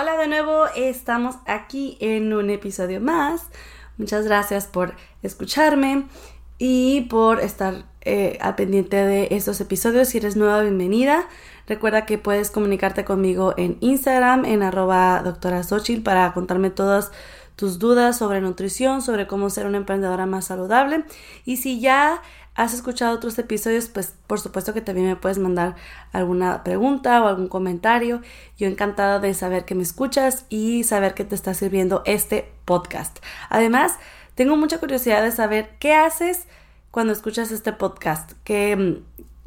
Hola 0.00 0.16
de 0.16 0.28
nuevo, 0.28 0.66
estamos 0.76 1.38
aquí 1.44 1.98
en 1.98 2.32
un 2.32 2.50
episodio 2.50 3.00
más. 3.00 3.48
Muchas 3.96 4.26
gracias 4.26 4.66
por 4.66 4.94
escucharme 5.24 6.06
y 6.56 7.00
por 7.10 7.40
estar 7.40 7.84
eh, 8.02 8.38
al 8.40 8.54
pendiente 8.54 8.94
de 8.94 9.26
estos 9.32 9.60
episodios. 9.60 10.06
Si 10.06 10.18
eres 10.18 10.36
nueva, 10.36 10.60
bienvenida. 10.60 11.26
Recuerda 11.66 12.06
que 12.06 12.16
puedes 12.16 12.52
comunicarte 12.52 13.04
conmigo 13.04 13.54
en 13.56 13.76
Instagram, 13.80 14.44
en 14.44 14.62
arroba 14.62 15.20
doctora 15.24 15.62
para 16.04 16.32
contarme 16.32 16.70
todas 16.70 17.10
tus 17.56 17.80
dudas 17.80 18.16
sobre 18.16 18.40
nutrición, 18.40 19.02
sobre 19.02 19.26
cómo 19.26 19.50
ser 19.50 19.66
una 19.66 19.78
emprendedora 19.78 20.26
más 20.26 20.44
saludable. 20.44 21.06
Y 21.44 21.56
si 21.56 21.80
ya 21.80 22.22
has 22.58 22.74
escuchado 22.74 23.14
otros 23.14 23.38
episodios, 23.38 23.88
pues 23.88 24.14
por 24.26 24.40
supuesto 24.40 24.74
que 24.74 24.80
también 24.80 25.06
me 25.06 25.14
puedes 25.14 25.38
mandar 25.38 25.76
alguna 26.12 26.64
pregunta 26.64 27.22
o 27.22 27.28
algún 27.28 27.46
comentario. 27.46 28.20
Yo 28.56 28.66
encantada 28.66 29.20
de 29.20 29.32
saber 29.32 29.64
que 29.64 29.76
me 29.76 29.84
escuchas 29.84 30.44
y 30.48 30.82
saber 30.82 31.14
que 31.14 31.22
te 31.24 31.36
está 31.36 31.54
sirviendo 31.54 32.02
este 32.04 32.50
podcast. 32.64 33.20
Además, 33.48 33.94
tengo 34.34 34.56
mucha 34.56 34.78
curiosidad 34.78 35.22
de 35.22 35.30
saber 35.30 35.76
qué 35.78 35.94
haces 35.94 36.48
cuando 36.90 37.12
escuchas 37.12 37.52
este 37.52 37.72
podcast, 37.72 38.32
qué, 38.42 39.02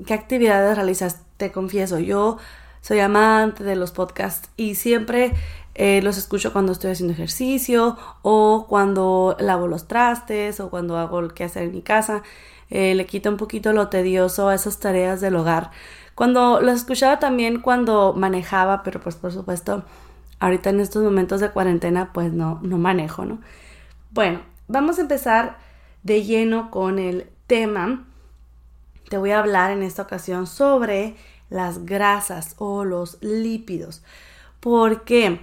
qué 0.06 0.14
actividades 0.14 0.78
realizas. 0.78 1.20
Te 1.36 1.52
confieso, 1.52 2.00
yo 2.00 2.38
soy 2.80 3.02
amante 3.02 3.66
de 3.66 3.76
los 3.76 3.92
podcasts 3.92 4.50
y 4.56 4.76
siempre 4.76 5.34
eh, 5.76 6.02
los 6.02 6.18
escucho 6.18 6.54
cuando 6.54 6.72
estoy 6.72 6.92
haciendo 6.92 7.12
ejercicio 7.12 7.98
o 8.22 8.68
cuando 8.70 9.36
lavo 9.38 9.68
los 9.68 9.90
trastes 9.90 10.62
o 10.62 10.70
cuando 10.70 10.98
hago 10.98 11.20
el 11.20 11.34
que 11.34 11.44
hacer 11.44 11.64
en 11.64 11.74
mi 11.74 11.82
casa. 11.82 12.24
Eh, 12.72 12.96
le 12.96 13.06
quita 13.06 13.30
un 13.30 13.38
poquito 13.38 13.74
lo 13.74 13.90
tedioso 13.90 14.48
a 14.48 14.56
esas 14.56 14.80
tareas 14.80 15.20
del 15.22 15.36
hogar. 15.36 15.72
Cuando 16.16 16.62
los 16.62 16.78
escuchaba 16.78 17.20
también 17.20 17.60
cuando 17.60 18.14
manejaba, 18.14 18.82
pero 18.82 19.02
pues 19.02 19.16
por 19.16 19.34
supuesto, 19.34 19.84
ahorita 20.40 20.70
en 20.70 20.80
estos 20.80 21.04
momentos 21.04 21.42
de 21.42 21.52
cuarentena, 21.52 22.14
pues 22.14 22.32
no, 22.32 22.60
no 22.64 22.78
manejo, 22.78 23.26
¿no? 23.26 23.40
Bueno, 24.12 24.42
vamos 24.68 24.98
a 24.98 25.02
empezar 25.02 25.58
de 26.04 26.24
lleno 26.24 26.72
con 26.72 26.98
el 26.98 27.30
tema. 27.46 28.06
Te 29.10 29.18
voy 29.18 29.32
a 29.32 29.40
hablar 29.40 29.72
en 29.72 29.84
esta 29.84 30.04
ocasión 30.04 30.48
sobre 30.48 31.16
las 31.50 31.86
grasas 31.86 32.56
o 32.58 32.86
los 32.86 33.22
lípidos. 33.22 34.02
¿Por 34.62 35.04
qué? 35.04 35.42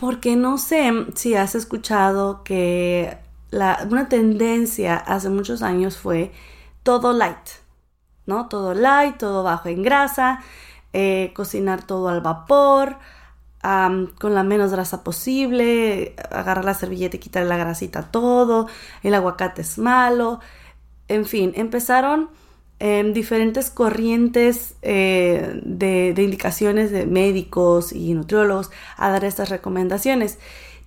Porque 0.00 0.34
no 0.34 0.58
sé 0.58 0.92
si 1.14 1.36
has 1.36 1.54
escuchado 1.54 2.42
que 2.42 3.18
la, 3.50 3.86
una 3.88 4.08
tendencia 4.08 4.96
hace 4.96 5.28
muchos 5.30 5.62
años 5.62 5.96
fue 5.96 6.32
todo 6.86 7.12
light, 7.12 7.48
¿no? 8.26 8.48
Todo 8.48 8.72
light, 8.72 9.18
todo 9.18 9.42
bajo 9.42 9.68
en 9.68 9.82
grasa, 9.82 10.40
eh, 10.92 11.32
cocinar 11.34 11.84
todo 11.84 12.08
al 12.08 12.20
vapor, 12.20 12.96
con 14.20 14.34
la 14.36 14.44
menos 14.44 14.70
grasa 14.70 15.02
posible, 15.02 16.14
agarrar 16.30 16.64
la 16.64 16.74
servilleta 16.74 17.16
y 17.16 17.18
quitarle 17.18 17.48
la 17.48 17.56
grasita 17.56 18.04
todo, 18.12 18.68
el 19.02 19.12
aguacate 19.14 19.62
es 19.62 19.78
malo, 19.78 20.38
en 21.08 21.24
fin, 21.24 21.52
empezaron 21.56 22.30
em, 22.78 23.12
diferentes 23.12 23.70
corrientes 23.70 24.76
eh, 24.82 25.60
de, 25.64 26.12
de 26.14 26.22
indicaciones 26.22 26.92
de 26.92 27.06
médicos 27.06 27.92
y 27.92 28.14
nutriólogos 28.14 28.70
a 28.96 29.10
dar 29.10 29.24
estas 29.24 29.48
recomendaciones. 29.48 30.38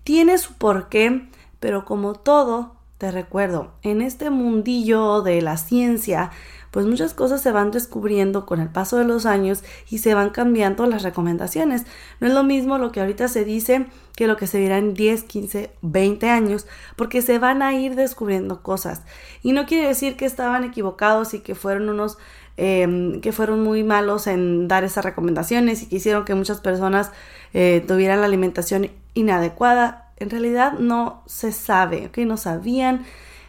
Tiene 0.06 0.38
su 0.38 0.54
porqué, 0.54 1.28
pero 1.60 1.84
como 1.84 2.14
todo, 2.14 2.79
te 3.00 3.12
recuerdo, 3.12 3.72
en 3.82 4.02
este 4.02 4.30
mundillo 4.30 5.22
de 5.22 5.42
la 5.42 5.56
ciencia, 5.56 6.32
pues 6.70 6.86
muchas 6.86 7.14
cosas 7.14 7.42
se 7.42 7.54
van 7.54 7.72
descubriendo 7.72 8.46
con 8.46 8.60
el 8.60 8.68
paso 8.68 8.98
de 8.98 9.06
los 9.06 9.26
años 9.26 9.64
y 9.90 10.00
se 10.00 10.14
van 10.14 10.32
cambiando 10.32 10.86
las 10.86 11.04
recomendaciones. 11.04 11.86
No 12.20 12.28
es 12.28 12.34
lo 12.34 12.44
mismo 12.44 12.78
lo 12.78 12.92
que 12.92 13.00
ahorita 13.00 13.30
se 13.30 13.46
dice 13.46 13.86
que 14.18 14.28
lo 14.28 14.36
que 14.36 14.48
se 14.48 14.58
dirá 14.58 14.78
en 14.78 14.96
10, 14.96 15.24
15, 15.24 15.72
20 15.82 16.30
años, 16.30 16.68
porque 16.98 17.22
se 17.22 17.40
van 17.40 17.62
a 17.62 17.74
ir 17.74 17.96
descubriendo 17.96 18.62
cosas. 18.64 19.04
Y 19.44 19.54
no 19.54 19.66
quiere 19.66 19.88
decir 19.88 20.18
que 20.18 20.26
estaban 20.26 20.66
equivocados 20.66 21.34
y 21.34 21.40
que 21.40 21.56
fueron 21.56 21.88
unos 21.88 22.18
em, 22.58 23.22
que 23.22 23.32
fueron 23.32 23.64
muy 23.64 23.84
malos 23.84 24.28
en 24.28 24.68
dar 24.68 24.84
esas 24.84 25.06
recomendaciones 25.06 25.84
y 25.84 25.86
que 25.86 25.96
hicieron 25.96 26.26
que 26.26 26.36
muchas 26.36 26.60
personas 26.60 27.14
eh, 27.54 27.82
tuvieran 27.88 28.20
la 28.20 28.26
alimentación 28.26 28.92
inadecuada 29.14 30.09
en 30.20 30.30
realidad 30.30 30.74
no 30.80 31.24
se 31.26 31.52
sabe, 31.52 32.08
¿ok? 32.08 32.18
No 32.20 32.38
sabían, 32.38 33.06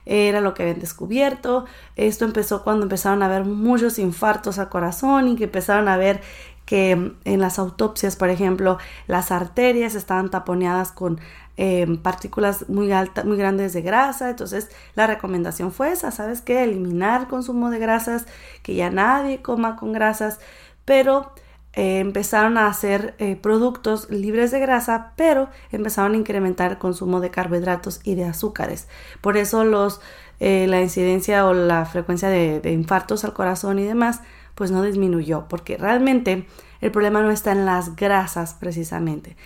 era 0.06 0.40
lo 0.40 0.54
que 0.54 0.62
habían 0.62 0.80
descubierto. 0.80 1.66
Esto 1.96 2.24
empezó 2.24 2.64
cuando 2.64 2.84
empezaron 2.84 3.22
a 3.22 3.26
haber 3.26 3.44
muchos 3.44 3.98
infartos 3.98 4.58
al 4.58 4.68
corazón 4.68 5.28
y 5.28 5.36
que 5.36 5.44
empezaron 5.44 5.88
a 5.88 5.96
ver 5.96 6.20
que 6.64 6.92
en 7.24 7.40
las 7.40 7.58
autopsias, 7.58 8.16
por 8.16 8.28
ejemplo, 8.28 8.78
las 9.06 9.32
arterias 9.32 9.94
estaban 9.94 10.30
taponeadas 10.30 10.92
con 10.92 11.20
em, 11.56 11.96
partículas 11.96 12.68
muy 12.68 12.92
altas, 12.92 13.24
muy 13.24 13.36
grandes 13.36 13.72
de 13.72 13.82
grasa. 13.82 14.30
Entonces, 14.30 14.70
la 14.94 15.06
recomendación 15.06 15.72
fue 15.72 15.92
esa, 15.92 16.10
¿sabes 16.12 16.40
qué? 16.42 16.62
Eliminar 16.62 17.22
el 17.22 17.26
consumo 17.26 17.70
de 17.70 17.80
grasas, 17.80 18.26
que 18.62 18.74
ya 18.76 18.90
nadie 18.90 19.42
coma 19.42 19.76
con 19.76 19.92
grasas, 19.92 20.38
pero 20.84 21.32
eh, 21.72 22.00
empezaron 22.00 22.58
a 22.58 22.66
hacer 22.66 23.14
eh, 23.18 23.36
productos 23.36 24.10
libres 24.10 24.50
de 24.50 24.58
grasa, 24.58 25.12
pero 25.16 25.48
empezaron 25.70 26.14
a 26.14 26.16
incrementar 26.16 26.72
el 26.72 26.78
consumo 26.78 27.20
de 27.20 27.30
carbohidratos 27.30 28.00
y 28.02 28.16
de 28.16 28.24
azúcares. 28.24 28.88
Por 29.20 29.36
eso 29.36 29.64
los, 29.64 30.00
eh, 30.40 30.66
la 30.68 30.80
incidencia 30.80 31.46
o 31.46 31.54
la 31.54 31.84
frecuencia 31.84 32.28
de, 32.28 32.60
infartos 32.72 33.24
al 33.24 33.34
corazón 33.34 33.78
y 33.78 33.84
demás, 33.84 34.20
pues 34.56 34.72
no 34.72 34.82
disminuyó, 34.82 35.46
porque 35.48 35.76
realmente 35.76 36.44
el 36.80 36.90
problema 36.90 37.22
no 37.22 37.30
está 37.30 37.52
en 37.52 37.64
las 37.64 37.94
grasas 37.94 38.54
precisamente. 38.54 39.36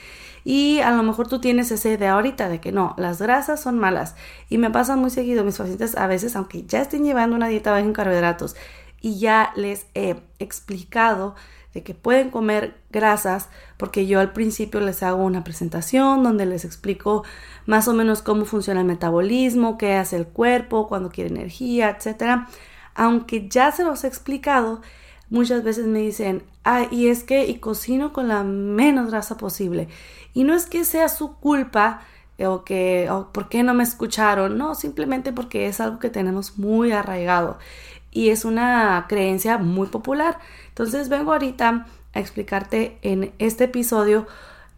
Y 0.44 0.80
a 0.80 0.92
lo 0.92 1.02
mejor 1.02 1.28
tú 1.28 1.40
tienes 1.40 1.70
esa 1.70 1.90
idea 1.90 2.14
ahorita 2.14 2.48
de 2.48 2.60
que 2.60 2.72
no, 2.72 2.94
las 2.96 3.20
grasas 3.20 3.60
son 3.60 3.78
malas. 3.78 4.14
Y 4.48 4.58
me 4.58 4.70
pasa 4.70 4.96
muy 4.96 5.10
seguido, 5.10 5.44
mis 5.44 5.58
pacientes 5.58 5.96
a 5.96 6.06
veces, 6.06 6.36
aunque 6.36 6.64
ya 6.64 6.80
estén 6.80 7.04
llevando 7.04 7.36
una 7.36 7.48
dieta 7.48 7.70
baja 7.70 7.82
en 7.82 7.92
carbohidratos 7.92 8.56
y 9.00 9.18
ya 9.18 9.52
les 9.56 9.86
he 9.94 10.16
explicado 10.38 11.34
de 11.74 11.82
que 11.82 11.92
pueden 11.92 12.30
comer 12.30 12.76
grasas, 12.90 13.48
porque 13.76 14.06
yo 14.06 14.20
al 14.20 14.32
principio 14.32 14.80
les 14.80 15.02
hago 15.02 15.22
una 15.24 15.42
presentación 15.42 16.22
donde 16.22 16.46
les 16.46 16.64
explico 16.64 17.24
más 17.66 17.88
o 17.88 17.94
menos 17.94 18.22
cómo 18.22 18.44
funciona 18.44 18.80
el 18.80 18.86
metabolismo, 18.86 19.76
qué 19.76 19.94
hace 19.94 20.16
el 20.16 20.26
cuerpo, 20.26 20.86
cuando 20.86 21.10
quiere 21.10 21.30
energía, 21.30 21.90
etc. 21.90 22.46
Aunque 22.94 23.48
ya 23.48 23.72
se 23.72 23.82
los 23.82 24.04
he 24.04 24.06
explicado, 24.06 24.82
muchas 25.30 25.64
veces 25.64 25.86
me 25.86 25.98
dicen, 25.98 26.44
ah, 26.62 26.86
y 26.90 27.08
es 27.08 27.24
que 27.24 27.46
y 27.46 27.56
cocino 27.56 28.12
con 28.12 28.28
la 28.28 28.44
menos 28.44 29.10
grasa 29.10 29.36
posible. 29.36 29.88
Y 30.32 30.44
no 30.44 30.54
es 30.54 30.66
que 30.66 30.84
sea 30.84 31.08
su 31.08 31.34
culpa 31.36 32.02
o 32.38 32.64
que, 32.64 33.08
o 33.10 33.32
por 33.32 33.48
qué 33.48 33.64
no 33.64 33.74
me 33.74 33.82
escucharon, 33.82 34.58
no, 34.58 34.76
simplemente 34.76 35.32
porque 35.32 35.66
es 35.66 35.80
algo 35.80 35.98
que 35.98 36.10
tenemos 36.10 36.56
muy 36.58 36.92
arraigado 36.92 37.58
y 38.14 38.30
es 38.30 38.46
una 38.46 39.04
creencia 39.08 39.58
muy 39.58 39.88
popular. 39.88 40.38
Entonces 40.68 41.10
vengo 41.10 41.32
ahorita 41.32 41.86
a 42.14 42.20
explicarte 42.20 42.96
en 43.02 43.34
este 43.38 43.64
episodio 43.64 44.26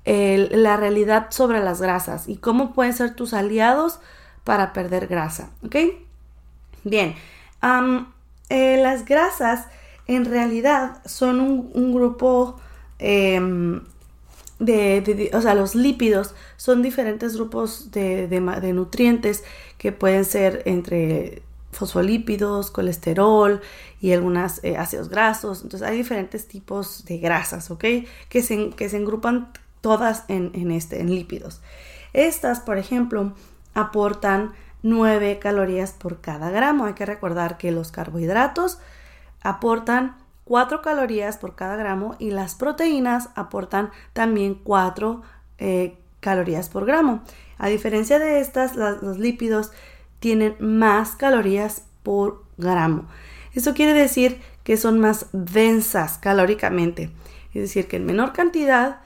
la 0.05 0.77
realidad 0.77 1.29
sobre 1.31 1.63
las 1.63 1.81
grasas 1.81 2.29
y 2.29 2.37
cómo 2.37 2.73
pueden 2.73 2.93
ser 2.93 3.15
tus 3.15 3.35
aliados 3.35 3.99
para 4.45 4.73
perder 4.73 5.09
grasa, 5.09 5.51
¿ok? 5.65 5.77
Bien, 6.85 7.17
eh, 8.49 8.79
las 8.81 9.05
grasas 9.05 9.67
en 10.07 10.25
realidad 10.25 11.03
son 11.05 11.41
un, 11.41 11.93
grupo 11.93 12.57
em, 13.01 13.83
de, 14.61 15.31
o 15.35 15.41
sea, 15.41 15.57
los 15.57 15.75
lípidos 15.75 16.35
son 16.57 16.83
diferentes 16.83 17.35
grupos 17.35 17.91
de, 17.91 18.29
de, 18.29 18.73
nutrientes 18.73 19.43
que 19.79 19.91
pueden 19.91 20.25
ser 20.25 20.63
entre 20.67 21.43
fosfolípidos, 21.77 22.71
colesterol 22.71 23.61
y 24.01 24.13
algunos 24.13 24.63
eh, 24.65 24.77
ácidos 24.77 25.09
grasos. 25.09 25.63
Entonces 25.63 25.89
hay 25.89 25.97
diferentes 25.97 26.49
tipos 26.49 27.05
de 27.05 27.19
grasas, 27.19 27.71
¿ok? 27.71 27.85
Que 28.29 28.43
se, 28.43 28.71
que 28.71 28.89
se 28.89 28.97
engrupan 28.97 29.53
todas 29.81 30.25
en, 30.29 30.51
en, 30.55 30.71
este, 30.71 31.01
en 31.01 31.15
lípidos. 31.15 31.61
Estas, 32.13 32.61
por 32.61 32.79
ejemplo, 32.79 33.35
aportan 33.75 34.53
9 34.83 35.39
calorías 35.39 35.93
por 35.93 36.21
cada 36.21 36.51
gramo. 36.51 36.87
Hay 36.87 36.95
que 36.95 37.07
recordar 37.07 37.59
que 37.59 37.71
los 37.73 37.93
carbohidratos 37.93 38.79
aportan 39.43 40.17
4 40.45 40.81
calorías 40.81 41.39
por 41.39 41.55
cada 41.57 41.77
gramo 41.77 42.17
y 42.19 42.31
las 42.31 42.55
proteínas 42.55 43.31
aportan 43.35 43.91
también 44.13 44.55
4 44.55 45.23
eh, 45.59 45.99
calorías 46.21 46.69
por 46.69 46.87
gramo. 46.87 47.23
A 47.59 47.69
diferencia 47.69 48.19
de 48.19 48.41
estas, 48.41 48.77
los 48.77 49.19
lípidos 49.19 49.73
tienen 50.27 50.57
más 50.59 51.15
calorías 51.15 51.85
por 52.03 52.43
gramo. 52.57 53.07
Eso 53.55 53.75
quiere 53.75 53.93
decir 53.93 54.41
que 54.65 54.77
son 54.77 54.99
más 54.99 55.27
densas 55.33 56.19
calóricamente. 56.19 57.13
Es 57.55 57.63
decir, 57.63 57.87
que 57.87 57.99
en 57.99 58.07
menor 58.07 58.33
cantidad 58.33 59.03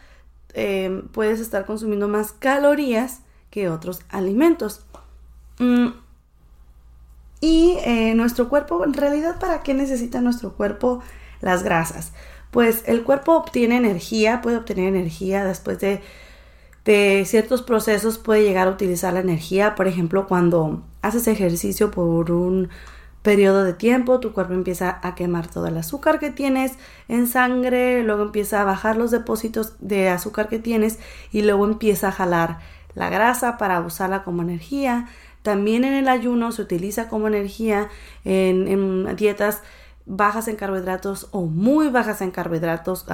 eh, 0.54 1.02
puedes 1.12 1.38
estar 1.38 1.66
consumiendo 1.66 2.08
más 2.08 2.32
calorías 2.32 3.20
que 3.50 3.68
otros 3.68 4.00
alimentos. 4.08 4.86
Mm, 5.58 5.88
y 7.42 7.76
eh, 7.84 8.14
nuestro 8.14 8.48
cuerpo, 8.48 8.82
en 8.82 8.94
realidad, 8.94 9.38
¿para 9.38 9.62
qué 9.62 9.74
necesita 9.74 10.22
nuestro 10.22 10.54
cuerpo 10.54 11.02
las 11.42 11.62
grasas. 11.62 12.12
Pues 12.50 12.82
el 12.86 13.02
cuerpo 13.02 13.36
obtiene 13.36 13.76
energía, 13.76 14.40
puede 14.40 14.56
obtener 14.56 14.88
energía 14.88 15.44
después 15.44 15.80
de, 15.80 16.00
de 16.84 17.24
ciertos 17.26 17.62
procesos, 17.62 18.18
puede 18.18 18.42
llegar 18.42 18.68
a 18.68 18.70
utilizar 18.70 19.12
la 19.12 19.20
energía. 19.20 19.74
Por 19.74 19.86
ejemplo, 19.86 20.26
cuando 20.26 20.82
haces 21.02 21.26
ejercicio 21.28 21.90
por 21.90 22.30
un 22.32 22.68
periodo 23.22 23.64
de 23.64 23.74
tiempo, 23.74 24.20
tu 24.20 24.32
cuerpo 24.32 24.54
empieza 24.54 24.98
a 25.02 25.14
quemar 25.14 25.46
todo 25.46 25.66
el 25.66 25.76
azúcar 25.76 26.18
que 26.18 26.30
tienes 26.30 26.78
en 27.08 27.26
sangre, 27.26 28.02
luego 28.02 28.22
empieza 28.22 28.62
a 28.62 28.64
bajar 28.64 28.96
los 28.96 29.10
depósitos 29.10 29.74
de 29.80 30.08
azúcar 30.08 30.48
que 30.48 30.58
tienes 30.58 30.98
y 31.30 31.42
luego 31.42 31.66
empieza 31.66 32.08
a 32.08 32.12
jalar 32.12 32.58
la 32.94 33.10
grasa 33.10 33.58
para 33.58 33.80
usarla 33.80 34.24
como 34.24 34.42
energía. 34.42 35.08
También 35.42 35.84
en 35.84 35.94
el 35.94 36.08
ayuno 36.08 36.52
se 36.52 36.62
utiliza 36.62 37.08
como 37.08 37.28
energía 37.28 37.88
en, 38.24 39.16
dietas 39.16 39.62
bajas 40.06 40.48
en 40.48 40.56
carbohidratos 40.56 41.28
o 41.30 41.42
muy 41.42 41.88
bajas 41.88 42.20
en 42.20 42.30
carbohidratos, 42.30 43.06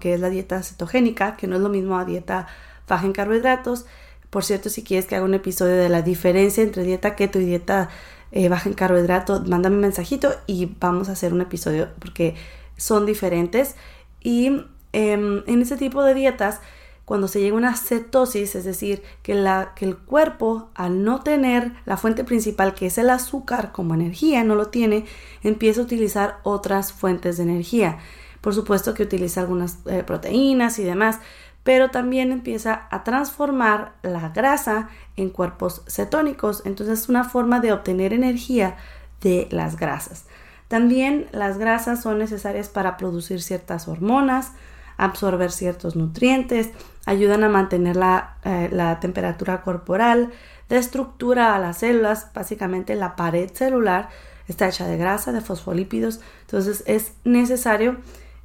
que 0.00 0.14
es 0.14 0.20
la 0.20 0.30
dieta 0.30 0.62
cetogénica, 0.62 1.36
que 1.36 1.46
no 1.46 1.56
es 1.56 1.62
lo 1.62 1.68
mismo 1.68 1.98
a 1.98 2.04
dieta 2.04 2.46
baja 2.88 3.06
en 3.06 3.12
carbohidratos. 3.12 3.86
Por 4.30 4.44
cierto, 4.44 4.68
si 4.68 4.82
quieres 4.82 5.06
que 5.06 5.16
haga 5.16 5.24
un 5.24 5.34
episodio 5.34 5.76
de 5.76 5.88
la 5.88 6.02
diferencia 6.02 6.62
entre 6.62 6.82
dieta 6.82 7.14
keto 7.16 7.40
y 7.40 7.44
dieta 7.44 7.88
eh, 8.32 8.48
baja 8.48 8.68
en 8.68 8.74
carbohidratos, 8.74 9.46
mándame 9.46 9.76
un 9.76 9.82
mensajito 9.82 10.34
y 10.46 10.74
vamos 10.80 11.08
a 11.08 11.12
hacer 11.12 11.32
un 11.32 11.40
episodio 11.40 11.88
porque 11.98 12.34
son 12.76 13.06
diferentes. 13.06 13.76
Y 14.20 14.62
em, 14.92 15.42
en 15.46 15.62
ese 15.62 15.76
tipo 15.76 16.02
de 16.02 16.14
dietas 16.14 16.60
cuando 17.04 17.28
se 17.28 17.40
llega 17.40 17.54
a 17.54 17.58
una 17.58 17.76
cetosis, 17.76 18.54
es 18.54 18.64
decir, 18.64 19.02
que, 19.22 19.34
la, 19.34 19.72
que 19.76 19.84
el 19.84 19.96
cuerpo 19.96 20.70
al 20.74 21.04
no 21.04 21.20
tener 21.20 21.72
la 21.84 21.96
fuente 21.96 22.24
principal 22.24 22.74
que 22.74 22.86
es 22.86 22.96
el 22.96 23.10
azúcar 23.10 23.72
como 23.72 23.94
energía, 23.94 24.42
no 24.42 24.54
lo 24.54 24.68
tiene, 24.68 25.04
empieza 25.42 25.80
a 25.80 25.84
utilizar 25.84 26.38
otras 26.44 26.92
fuentes 26.92 27.36
de 27.36 27.42
energía. 27.42 27.98
Por 28.40 28.54
supuesto 28.54 28.94
que 28.94 29.02
utiliza 29.02 29.40
algunas 29.40 29.78
eh, 29.86 30.02
proteínas 30.02 30.78
y 30.78 30.84
demás, 30.84 31.20
pero 31.64 31.90
también 31.90 32.30
empieza 32.30 32.86
a 32.90 33.02
transformar 33.02 33.94
la 34.02 34.28
grasa 34.28 34.90
en 35.16 35.30
cuerpos 35.30 35.82
cetónicos. 35.88 36.62
Entonces 36.64 37.00
es 37.00 37.08
una 37.08 37.24
forma 37.24 37.58
de 37.60 37.72
obtener 37.72 38.12
energía 38.12 38.76
de 39.22 39.48
las 39.50 39.76
grasas. 39.76 40.26
También 40.68 41.26
las 41.32 41.58
grasas 41.58 42.02
son 42.02 42.18
necesarias 42.18 42.68
para 42.68 42.96
producir 42.96 43.42
ciertas 43.42 43.88
hormonas, 43.88 44.52
absorber 44.98 45.50
ciertos 45.50 45.96
nutrientes, 45.96 46.70
ayudan 47.06 47.44
a 47.44 47.48
mantener 47.48 47.96
eh, 48.44 48.68
la, 48.70 49.00
temperatura 49.00 49.62
corporal, 49.62 50.32
de 50.68 50.76
estructura 50.76 51.54
a 51.54 51.58
las 51.58 51.78
células, 51.78 52.28
básicamente 52.34 52.94
la 52.94 53.16
pared 53.16 53.50
celular 53.52 54.08
está 54.48 54.68
hecha 54.68 54.86
de 54.86 54.96
grasa, 54.96 55.32
de 55.32 55.40
fosfolípidos, 55.40 56.20
entonces 56.42 56.84
es 56.86 57.12
necesario 57.24 57.96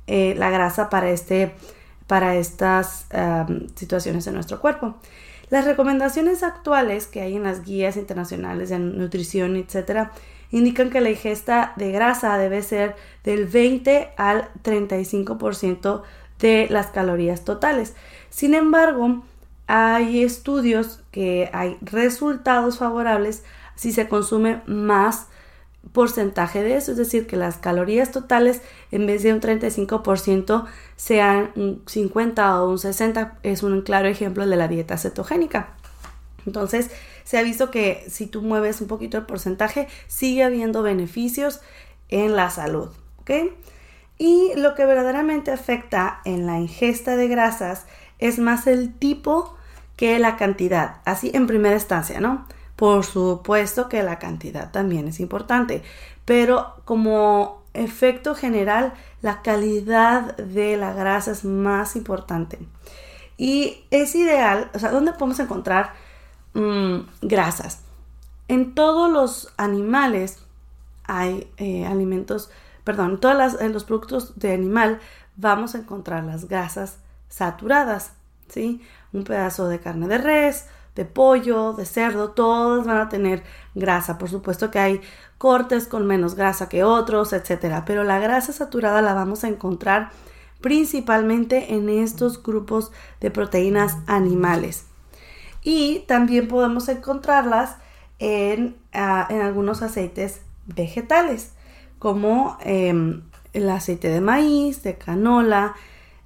eh, 0.07 0.33
la 0.37 0.49
grasa 0.49 0.89
para, 0.89 1.09
este, 1.09 1.55
para 2.09 2.35
estas 2.35 3.05
situaciones 3.75 4.25
en 4.25 4.33
nuestro 4.33 4.59
cuerpo. 4.59 4.95
Las 5.51 5.65
recomendaciones 5.65 6.41
actuales 6.41 7.05
que 7.05 7.21
hay 7.21 7.35
en 7.35 7.43
las 7.43 7.63
guías 7.63 7.97
internacionales 7.97 8.69
de 8.69 8.79
nutrición, 8.79 9.55
etcétera, 9.55 10.11
indican 10.49 10.89
que 10.89 11.01
la 11.01 11.11
ingesta 11.11 11.73
de 11.75 11.91
grasa 11.91 12.35
debe 12.39 12.63
ser 12.63 12.95
del 13.23 13.45
20 13.45 14.09
al 14.17 14.49
35% 14.63 16.01
de 16.39 16.67
las 16.71 16.87
calorías 16.87 17.45
totales. 17.45 17.93
Sin 18.31 18.55
embargo, 18.55 19.23
hay 19.67 20.23
estudios 20.23 21.01
que 21.11 21.51
hay 21.53 21.77
resultados 21.81 22.79
favorables 22.79 23.43
si 23.75 23.91
se 23.91 24.07
consume 24.07 24.63
más 24.65 25.27
porcentaje 25.93 26.63
de 26.63 26.75
eso, 26.75 26.91
es 26.91 26.97
decir, 26.97 27.27
que 27.27 27.37
las 27.37 27.57
calorías 27.57 28.11
totales 28.11 28.61
en 28.91 29.05
vez 29.05 29.21
de 29.21 29.31
un 29.31 29.41
35% 29.41 30.65
sean 30.99 31.51
un 31.55 31.81
50 31.87 32.61
o 32.61 32.71
un 32.71 32.77
60, 32.77 33.39
es 33.43 33.63
un 33.63 33.83
claro 33.83 34.09
ejemplo 34.09 34.45
de 34.45 34.57
la 34.57 34.67
dieta 34.67 34.97
cetogénica. 34.97 35.69
Entonces, 36.45 36.91
se 37.23 37.37
ha 37.37 37.41
visto 37.41 37.71
que 37.71 38.03
si 38.09 38.25
tú 38.25 38.41
mueves 38.41 38.81
un 38.81 38.89
poquito 38.89 39.17
el 39.17 39.25
porcentaje, 39.25 39.87
sigue 40.07 40.43
habiendo 40.43 40.83
beneficios 40.83 41.61
en 42.09 42.35
la 42.35 42.49
salud. 42.49 42.89
Y 44.17 44.51
lo 44.57 44.75
que 44.75 44.85
verdaderamente 44.85 45.51
afecta 45.51 46.19
en 46.25 46.45
la 46.45 46.59
ingesta 46.59 47.15
de 47.15 47.29
grasas 47.29 47.85
es 48.17 48.37
más 48.37 48.67
el 48.67 48.93
tipo 48.93 49.55
que 49.95 50.19
la 50.19 50.35
cantidad, 50.35 50.97
así 51.05 51.31
en 51.33 51.47
primera 51.47 51.75
instancia, 51.75 52.19
¿no? 52.19 52.45
Por 52.75 53.05
supuesto 53.05 53.87
que 53.87 54.03
la 54.03 54.19
cantidad 54.19 54.69
también 54.71 55.07
es 55.07 55.21
importante, 55.21 55.81
pero 56.25 56.81
como 56.83 57.58
efecto 57.73 58.35
general, 58.35 58.93
la 59.21 59.41
calidad 59.41 60.35
de 60.37 60.77
la 60.77 60.93
grasa 60.93 61.31
es 61.31 61.45
más 61.45 61.95
importante. 61.95 62.59
Y 63.37 63.85
es 63.91 64.15
ideal, 64.15 64.69
o 64.73 64.79
sea, 64.79 64.91
¿dónde 64.91 65.13
podemos 65.13 65.39
encontrar 65.39 65.93
mm, 66.53 66.99
grasas? 67.21 67.81
En 68.47 68.75
todos 68.75 69.11
los 69.11 69.53
animales 69.57 70.39
hay 71.05 71.51
eh, 71.57 71.85
alimentos 71.85 72.49
perdón, 72.89 73.19
todos 73.19 73.61
los 73.61 73.83
productos 73.83 74.39
de 74.39 74.51
animal 74.51 74.99
vamos 75.35 75.75
a 75.75 75.77
encontrar 75.77 76.23
las 76.23 76.47
grasas 76.47 76.97
saturadas, 77.27 78.13
¿sí? 78.47 78.81
Un 79.13 79.25
pedazo 79.25 79.67
de 79.67 79.79
carne 79.79 80.07
de 80.07 80.17
res, 80.17 80.65
de 80.95 81.05
pollo, 81.05 81.73
de 81.73 81.85
cerdo, 81.85 82.31
todos 82.31 82.85
van 82.85 82.97
a 82.97 83.09
tener 83.09 83.43
grasa. 83.75 84.17
Por 84.17 84.29
supuesto 84.29 84.71
que 84.71 84.79
hay 84.79 85.01
cortes 85.37 85.87
con 85.87 86.05
menos 86.05 86.35
grasa 86.35 86.69
que 86.69 86.83
otros, 86.83 87.33
etcétera, 87.33 87.85
pero 87.85 88.03
la 88.03 88.19
grasa 88.19 88.51
saturada 88.51 89.01
la 89.01 89.13
vamos 89.13 89.43
a 89.43 89.47
encontrar 89.47 90.09
principalmente 90.61 91.73
en 91.73 91.89
estos 91.89 92.43
grupos 92.43 92.91
de 93.21 93.31
proteínas 93.31 93.97
animales. 94.07 94.85
Y 95.63 95.99
también 96.07 96.47
podemos 96.47 96.89
encontrarlas 96.89 97.77
en, 98.19 98.75
ah, 98.93 99.27
en 99.29 99.41
algunos 99.41 99.81
aceites 99.81 100.41
vegetales 100.65 101.53
como 101.99 102.57
em, 102.61 103.21
el 103.53 103.69
aceite 103.69 104.09
de 104.09 104.21
maíz, 104.21 104.83
de 104.83 104.97
canola, 104.97 105.75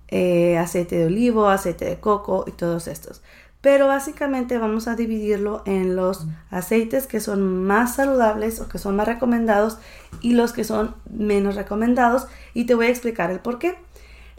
eh, 0.08 0.58
aceite 0.58 0.96
de 0.96 1.06
olivo, 1.08 1.48
aceite 1.48 1.86
de 1.86 2.00
coco 2.00 2.46
y 2.48 2.52
todos 2.52 2.88
estos. 2.88 3.22
Pero 3.64 3.88
básicamente 3.88 4.58
vamos 4.58 4.90
a 4.90 4.98
dividirlo 4.98 5.64
en 5.66 5.96
los 5.96 6.28
aceites 6.52 7.08
que 7.08 7.22
son 7.22 7.64
más 7.64 7.96
saludables 7.96 8.60
o 8.60 8.68
que 8.68 8.78
son 8.78 8.98
más 8.98 9.08
recomendados 9.08 9.78
y 10.20 10.34
los 10.34 10.52
que 10.52 10.66
son 10.66 10.96
menos 11.10 11.56
recomendados 11.56 12.28
y 12.54 12.66
te 12.66 12.76
voy 12.76 12.88
a 12.88 12.90
explicar 12.90 13.32
el 13.32 13.40
por 13.40 13.60
qué. 13.60 13.78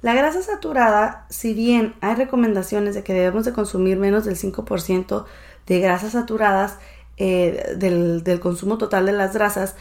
La 0.03 0.13
grasa 0.13 0.43
saturada, 0.43 1.25
si 1.31 1.55
bien 1.55 1.95
hay 2.03 2.17
recomendaciones 2.17 2.95
de 2.95 3.03
que 3.03 3.15
debemos 3.15 3.47
de 3.47 3.55
consumir 3.55 3.97
menos 3.97 4.27
del 4.27 4.37
5% 4.37 5.25
de 5.67 5.81
grasas 5.81 6.13
saturadas 6.13 6.77
eh, 7.17 7.77
del, 7.79 8.41
consumo 8.41 8.77
total 8.77 9.07
de 9.07 9.13
las 9.13 9.33
grasas, 9.33 9.75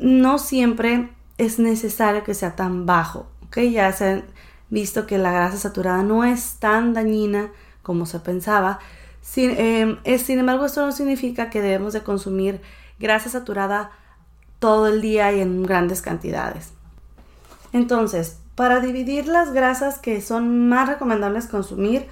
no 0.00 0.38
siempre 0.38 1.10
es 1.38 1.58
necesario 1.58 2.22
que 2.22 2.34
sea 2.34 2.54
tan 2.54 2.86
bajo, 2.86 3.26
¿ok? 3.46 3.58
Ya 3.72 3.90
se 3.90 4.04
ha 4.04 4.22
visto 4.70 5.08
que 5.08 5.18
la 5.18 5.32
grasa 5.32 5.56
saturada 5.56 6.04
no 6.04 6.22
es 6.22 6.58
tan 6.60 6.94
dañina 6.94 7.50
como 7.86 8.04
se 8.04 8.18
pensaba. 8.18 8.80
Sin, 9.22 9.52
em, 9.52 9.98
sin 10.18 10.40
embargo, 10.40 10.66
esto 10.66 10.84
no 10.84 10.90
significa 10.90 11.50
que 11.50 11.62
debemos 11.62 11.92
de 11.92 12.02
consumir 12.02 12.60
grasa 12.98 13.30
saturada 13.30 13.92
todo 14.58 14.88
el 14.88 15.00
día 15.00 15.32
y 15.32 15.40
en 15.40 15.62
grandes 15.62 16.02
cantidades. 16.02 16.72
Entonces, 17.72 18.38
para 18.56 18.80
dividir 18.80 19.28
las 19.28 19.52
grasas 19.52 19.98
que 19.98 20.20
son 20.20 20.68
más 20.68 20.88
recomendables 20.88 21.46
consumir, 21.46 22.06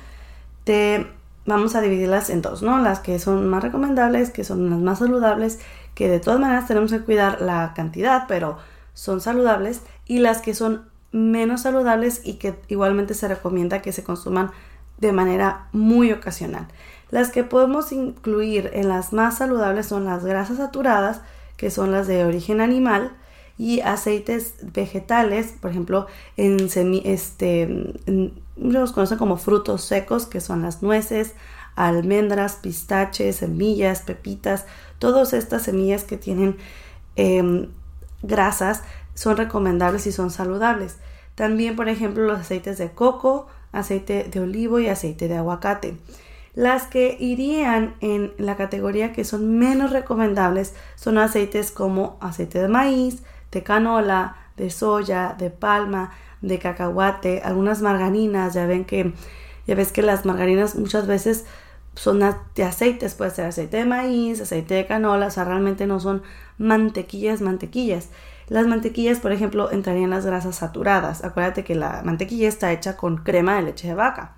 te 0.62 1.08
vamos 1.44 1.74
a 1.74 1.80
dividirlas 1.80 2.30
en 2.30 2.40
dos, 2.40 2.62
¿no? 2.62 2.78
Las 2.78 3.00
que 3.00 3.18
son 3.18 3.48
más 3.48 3.64
recomendables, 3.64 4.30
que 4.30 4.44
son 4.44 4.70
las 4.70 4.78
más 4.78 5.00
saludables, 5.00 5.58
que 5.96 6.08
de 6.08 6.20
todas 6.20 6.38
maneras 6.38 6.68
tenemos 6.68 6.92
que 6.92 7.00
cuidar 7.00 7.40
la 7.40 7.72
cantidad, 7.74 8.26
pero 8.28 8.58
son 8.92 9.20
saludables, 9.20 9.82
y 10.06 10.20
las 10.20 10.40
que 10.40 10.54
son 10.54 10.84
menos 11.10 11.62
saludables 11.62 12.20
y 12.24 12.34
que 12.34 12.54
igualmente 12.68 13.14
se 13.14 13.26
recomienda 13.26 13.82
que 13.82 13.92
se 13.92 14.04
consuman 14.04 14.52
de 14.98 15.12
manera 15.12 15.68
muy 15.72 16.12
ocasional. 16.12 16.68
Las 17.10 17.30
que 17.30 17.44
podemos 17.44 17.92
incluir 17.92 18.70
en 18.74 18.88
las 18.88 19.12
más 19.12 19.38
saludables 19.38 19.86
son 19.86 20.04
las 20.04 20.24
grasas 20.24 20.56
saturadas, 20.56 21.20
que 21.56 21.70
son 21.70 21.92
las 21.92 22.06
de 22.06 22.24
origen 22.24 22.60
animal, 22.60 23.12
y 23.56 23.80
aceites 23.80 24.54
vegetales, 24.72 25.54
por 25.60 25.70
ejemplo, 25.70 26.06
en 26.36 26.68
semi, 26.68 27.02
este, 27.04 27.94
los 28.56 28.92
conocen 28.92 29.18
como 29.18 29.36
frutos 29.36 29.84
secos, 29.84 30.26
que 30.26 30.40
son 30.40 30.62
las 30.62 30.82
nueces, 30.82 31.34
almendras, 31.76 32.56
pistaches, 32.56 33.36
semillas, 33.36 34.02
pepitas, 34.02 34.66
todas 34.98 35.32
estas 35.32 35.62
semillas 35.62 36.04
que 36.04 36.16
tienen 36.16 36.56
em, 37.16 37.68
grasas 38.22 38.82
son 39.14 39.36
recomendables 39.36 40.06
y 40.06 40.12
son 40.12 40.30
saludables. 40.30 40.96
También, 41.34 41.76
por 41.76 41.88
ejemplo, 41.88 42.24
los 42.24 42.40
aceites 42.40 42.78
de 42.78 42.90
coco, 42.90 43.46
aceite 43.74 44.24
de 44.24 44.40
olivo 44.40 44.78
y 44.78 44.88
aceite 44.88 45.28
de 45.28 45.36
aguacate. 45.36 45.96
Las 46.54 46.86
que 46.86 47.16
irían 47.18 47.96
en 48.00 48.32
la 48.38 48.56
categoría 48.56 49.12
que 49.12 49.24
son 49.24 49.58
menos 49.58 49.90
recomendables 49.90 50.74
son 50.94 51.18
aceites 51.18 51.72
como 51.72 52.16
aceite 52.20 52.60
de 52.60 52.68
maíz, 52.68 53.22
de 53.50 53.62
canola, 53.62 54.36
de 54.56 54.70
soya, 54.70 55.34
de 55.36 55.50
palma, 55.50 56.12
de 56.42 56.58
cacahuate, 56.58 57.42
algunas 57.44 57.82
margarinas, 57.82 58.54
ya 58.54 58.66
ven 58.66 58.84
que 58.84 59.12
ya 59.66 59.74
ves 59.74 59.92
que 59.92 60.02
las 60.02 60.24
margarinas 60.26 60.76
muchas 60.76 61.06
veces 61.06 61.46
son 61.94 62.20
de 62.54 62.64
aceites, 62.64 63.14
puede 63.14 63.30
ser 63.30 63.46
aceite 63.46 63.78
de 63.78 63.84
maíz, 63.84 64.40
aceite 64.40 64.74
de 64.74 64.86
canola, 64.86 65.28
o 65.28 65.30
sea, 65.30 65.44
realmente 65.44 65.86
no 65.86 66.00
son 66.00 66.22
mantequillas, 66.58 67.40
mantequillas. 67.40 68.08
Las 68.48 68.66
mantequillas, 68.66 69.20
por 69.20 69.32
ejemplo, 69.32 69.70
entrarían 69.70 70.10
las 70.10 70.26
grasas 70.26 70.56
saturadas. 70.56 71.24
Acuérdate 71.24 71.64
que 71.64 71.74
la 71.74 72.02
mantequilla 72.04 72.48
está 72.48 72.72
hecha 72.72 72.96
con 72.96 73.18
crema 73.18 73.56
de 73.56 73.62
leche 73.62 73.88
de 73.88 73.94
vaca. 73.94 74.36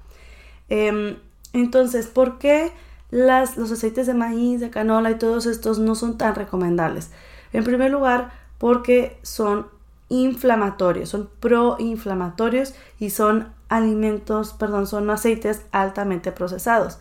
Em, 0.68 1.16
entonces, 1.52 2.06
¿por 2.06 2.38
qué 2.38 2.72
las, 3.10 3.56
los 3.56 3.72
aceites 3.72 4.06
de 4.06 4.14
maíz, 4.14 4.60
de 4.60 4.70
canola 4.70 5.10
y 5.10 5.16
todos 5.16 5.46
estos 5.46 5.78
no 5.78 5.94
son 5.94 6.18
tan 6.18 6.34
recomendables? 6.34 7.10
En 7.52 7.64
primer 7.64 7.90
lugar, 7.90 8.30
porque 8.58 9.18
son 9.22 9.66
inflamatorios, 10.08 11.08
son 11.08 11.28
proinflamatorios 11.40 12.74
y 12.98 13.10
son 13.10 13.48
alimentos, 13.68 14.52
perdón, 14.52 14.86
son 14.86 15.10
aceites 15.10 15.62
altamente 15.72 16.32
procesados. 16.32 16.98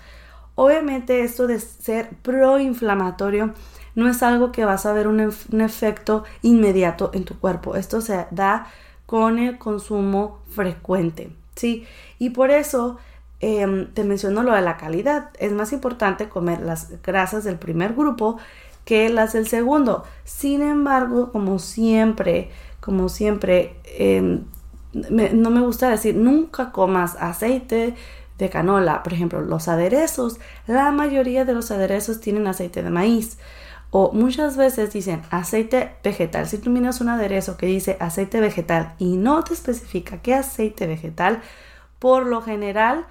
Obviamente 0.55 1.21
esto 1.21 1.47
de 1.47 1.59
ser 1.59 2.09
proinflamatorio 2.21 3.53
no 3.95 4.09
es 4.09 4.21
algo 4.23 4.51
que 4.51 4.65
vas 4.65 4.85
a 4.85 4.93
ver 4.93 5.07
un, 5.07 5.19
efecto 5.61 6.23
inmediato 6.41 7.11
en 7.13 7.25
tu 7.25 7.39
cuerpo. 7.39 7.75
Esto 7.75 8.01
se 8.01 8.27
da 8.31 8.67
con 9.05 9.39
el 9.39 9.57
consumo 9.57 10.39
frecuente, 10.49 11.31
¿sí? 11.55 11.85
Y 12.19 12.31
por 12.31 12.51
eso 12.51 12.97
em, 13.39 13.87
te 13.93 14.03
menciono 14.03 14.43
lo 14.43 14.53
de 14.53 14.61
la 14.61 14.77
calidad. 14.77 15.29
Es 15.39 15.51
más 15.53 15.71
importante 15.73 16.29
comer 16.29 16.61
las 16.61 17.01
grasas 17.01 17.43
del 17.43 17.57
primer 17.57 17.93
grupo 17.93 18.37
que 18.83 19.09
las 19.09 19.33
del 19.33 19.47
segundo. 19.47 20.03
Sin 20.23 20.61
embargo, 20.61 21.31
como 21.31 21.59
siempre, 21.59 22.51
como 22.79 23.09
siempre, 23.09 23.77
em, 23.97 24.43
no 24.93 25.49
me 25.49 25.61
gusta 25.61 25.89
decir 25.89 26.15
nunca 26.15 26.71
comas 26.71 27.17
aceite 27.19 27.95
de 28.37 28.49
canola. 28.49 29.03
Por 29.03 29.13
ejemplo, 29.13 29.41
los 29.41 29.67
aderezos. 29.67 30.39
La 30.67 30.91
mayoría 30.91 31.45
de 31.45 31.53
los 31.53 31.71
aderezos 31.71 32.19
tienen 32.19 32.47
aceite 32.47 32.83
de 32.83 32.89
maíz. 32.89 33.37
O 33.97 34.11
muchas 34.11 34.57
veces 34.57 34.91
dicen 34.91 35.21
aceite 35.29 35.95
vegetal. 36.03 36.47
Si 36.47 36.57
tú 36.57 36.69
miras 36.69 36.99
un 36.99 37.07
aderezo 37.07 37.55
que 37.55 37.65
dice 37.65 37.95
aceite 38.01 38.41
vegetal 38.41 38.93
y 38.99 39.15
no 39.15 39.41
te 39.45 39.53
especifica 39.53 40.21
qué 40.21 40.33
aceite 40.33 40.85
vegetal, 40.85 41.41
por 41.97 42.25
lo 42.25 42.41
general 42.41 43.05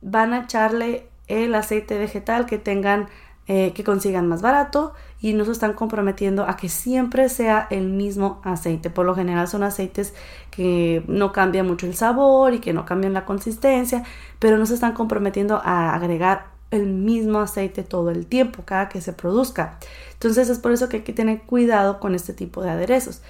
van 0.00 0.32
a 0.32 0.40
echarle 0.40 1.06
el 1.28 1.54
aceite 1.54 1.98
vegetal 1.98 2.46
que 2.46 2.58
tengan 2.58 3.06
eh, 3.46 3.72
que 3.74 3.84
consigan 3.84 4.26
más 4.26 4.42
barato 4.42 4.92
y 5.20 5.34
no 5.34 5.44
se 5.44 5.52
están 5.52 5.74
comprometiendo 5.74 6.48
a 6.48 6.56
que 6.56 6.68
siempre 6.68 7.28
sea 7.28 7.68
el 7.70 7.90
mismo 7.90 8.40
aceite. 8.42 8.90
Por 8.90 9.06
lo 9.06 9.14
general 9.14 9.46
son 9.46 9.62
aceites 9.62 10.14
que 10.50 11.04
no 11.06 11.30
cambian 11.30 11.68
mucho 11.68 11.86
el 11.86 11.94
sabor 11.94 12.54
y 12.54 12.58
que 12.58 12.72
no 12.72 12.84
cambian 12.84 13.12
la 13.12 13.24
consistencia, 13.24 14.02
pero 14.40 14.58
no 14.58 14.66
se 14.66 14.74
están 14.74 14.94
comprometiendo 14.94 15.60
a 15.62 15.94
agregar 15.94 16.53
el 16.74 16.86
mismo 16.86 17.40
aceite 17.40 17.82
todo 17.82 18.10
el 18.10 18.26
tiempo, 18.26 18.62
cada 18.64 18.88
que 18.88 19.00
se 19.00 19.12
produzca. 19.12 19.78
Entonces 20.12 20.48
es 20.48 20.58
por 20.58 20.72
eso 20.72 20.88
que 20.88 20.98
hay 20.98 21.02
que 21.02 21.12
tener 21.12 21.42
cuidado 21.42 22.00
con 22.00 22.14
este 22.14 22.32
tipo 22.32 22.62
de 22.62 22.70
aderezos. 22.70 23.22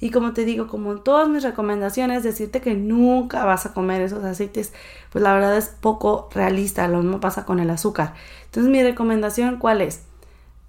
Y 0.00 0.10
como 0.10 0.32
te 0.32 0.44
digo, 0.44 0.66
como 0.66 0.92
en 0.92 1.04
todas 1.04 1.28
mis 1.28 1.44
recomendaciones, 1.44 2.24
decirte 2.24 2.60
que 2.60 2.74
nunca 2.74 3.44
vas 3.44 3.66
a 3.66 3.72
comer 3.72 4.02
esos 4.02 4.24
aceites, 4.24 4.72
pues 5.12 5.22
la 5.22 5.32
verdad 5.32 5.56
es 5.56 5.68
poco 5.68 6.28
realista. 6.32 6.88
Lo 6.88 7.02
mismo 7.02 7.20
pasa 7.20 7.44
con 7.44 7.60
el 7.60 7.70
azúcar. 7.70 8.14
Entonces 8.46 8.70
mi 8.70 8.82
recomendación, 8.82 9.58
¿cuál 9.58 9.80
es? 9.80 10.02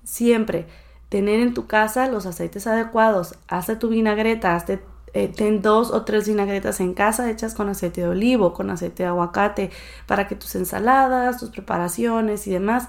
Siempre 0.04 0.68
tener 1.10 1.40
en 1.40 1.54
tu 1.54 1.66
casa 1.68 2.08
los 2.08 2.26
aceites 2.28 2.68
adecuados. 2.68 3.36
Hazte 3.48 3.76
tu 3.76 3.90
vinagreta, 3.90 4.56
hazte 4.56 4.80
eh, 5.14 5.28
ten 5.28 5.62
dos 5.62 5.92
o 5.92 6.04
tres 6.04 6.28
vinagretas 6.28 6.80
en 6.80 6.94
casa 6.94 7.30
hechas 7.30 7.54
con 7.54 7.70
aceite 7.70 8.02
de 8.02 8.08
olivo, 8.08 8.54
con 8.54 8.70
aceite 8.70 9.04
de 9.04 9.10
aguacate, 9.10 9.72
para 10.08 10.28
que 10.28 10.36
tus 10.36 10.56
ensaladas, 10.56 11.40
tus 11.40 11.50
preparaciones 11.50 12.48
y 12.48 12.52
demás 12.52 12.88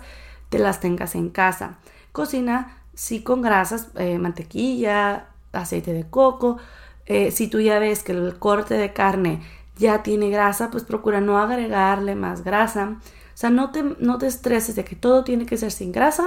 te 0.48 0.58
las 0.58 0.80
tengas 0.80 1.14
en 1.14 1.28
casa. 1.28 1.78
Cocina 2.12 2.78
sí 2.94 3.22
con 3.22 3.42
grasas, 3.42 3.88
eh, 3.96 4.18
mantequilla, 4.18 5.26
aceite 5.52 5.92
de 5.92 6.08
coco. 6.08 6.58
Eh, 7.06 7.30
si 7.30 7.48
tú 7.48 7.60
ya 7.60 7.78
ves 7.78 8.02
que 8.02 8.12
el 8.12 8.38
corte 8.38 8.74
de 8.74 8.92
carne 8.92 9.42
ya 9.76 10.02
tiene 10.02 10.30
grasa, 10.30 10.70
pues 10.70 10.84
procura 10.84 11.20
no 11.20 11.38
agregarle 11.38 12.14
más 12.14 12.42
grasa. 12.42 12.96
O 13.34 13.36
sea, 13.36 13.50
no 13.50 13.70
te, 13.70 13.82
no 13.98 14.18
te 14.18 14.26
estreses 14.28 14.76
de 14.76 14.84
que 14.84 14.96
todo 14.96 15.24
tiene 15.24 15.44
que 15.44 15.58
ser 15.58 15.72
sin 15.72 15.92
grasa, 15.92 16.24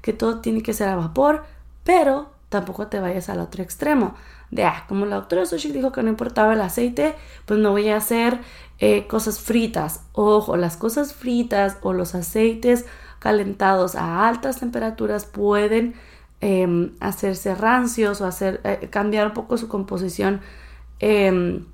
que 0.00 0.12
todo 0.12 0.40
tiene 0.40 0.62
que 0.62 0.72
ser 0.72 0.88
a 0.88 0.96
vapor, 0.96 1.44
pero 1.82 2.30
tampoco 2.48 2.86
te 2.86 3.00
vayas 3.00 3.28
al 3.28 3.40
otro 3.40 3.62
extremo 3.62 4.14
de, 4.54 4.62
ah, 4.62 4.84
como 4.88 5.04
la 5.04 5.16
doctora 5.16 5.46
Sushi 5.46 5.72
dijo 5.72 5.90
que 5.90 6.02
no 6.04 6.10
importaba 6.10 6.52
el 6.52 6.60
aceite, 6.60 7.16
pues 7.44 7.58
no 7.58 7.72
voy 7.72 7.88
a 7.88 7.96
hacer 7.96 8.38
eh, 8.78 9.06
cosas 9.08 9.40
fritas. 9.40 10.02
Ojo, 10.12 10.56
las 10.56 10.76
cosas 10.76 11.12
fritas 11.12 11.76
o 11.82 11.92
los 11.92 12.14
aceites 12.14 12.86
calentados 13.18 13.96
a 13.96 14.28
altas 14.28 14.60
temperaturas 14.60 15.24
pueden 15.24 15.94
em, 16.40 16.92
hacerse 17.00 17.56
rancios 17.56 18.20
o 18.20 18.26
hacer 18.26 18.60
eh, 18.62 18.88
cambiar 18.90 19.26
un 19.26 19.34
poco 19.34 19.58
su 19.58 19.66
composición 19.66 20.40
em, 21.00 21.64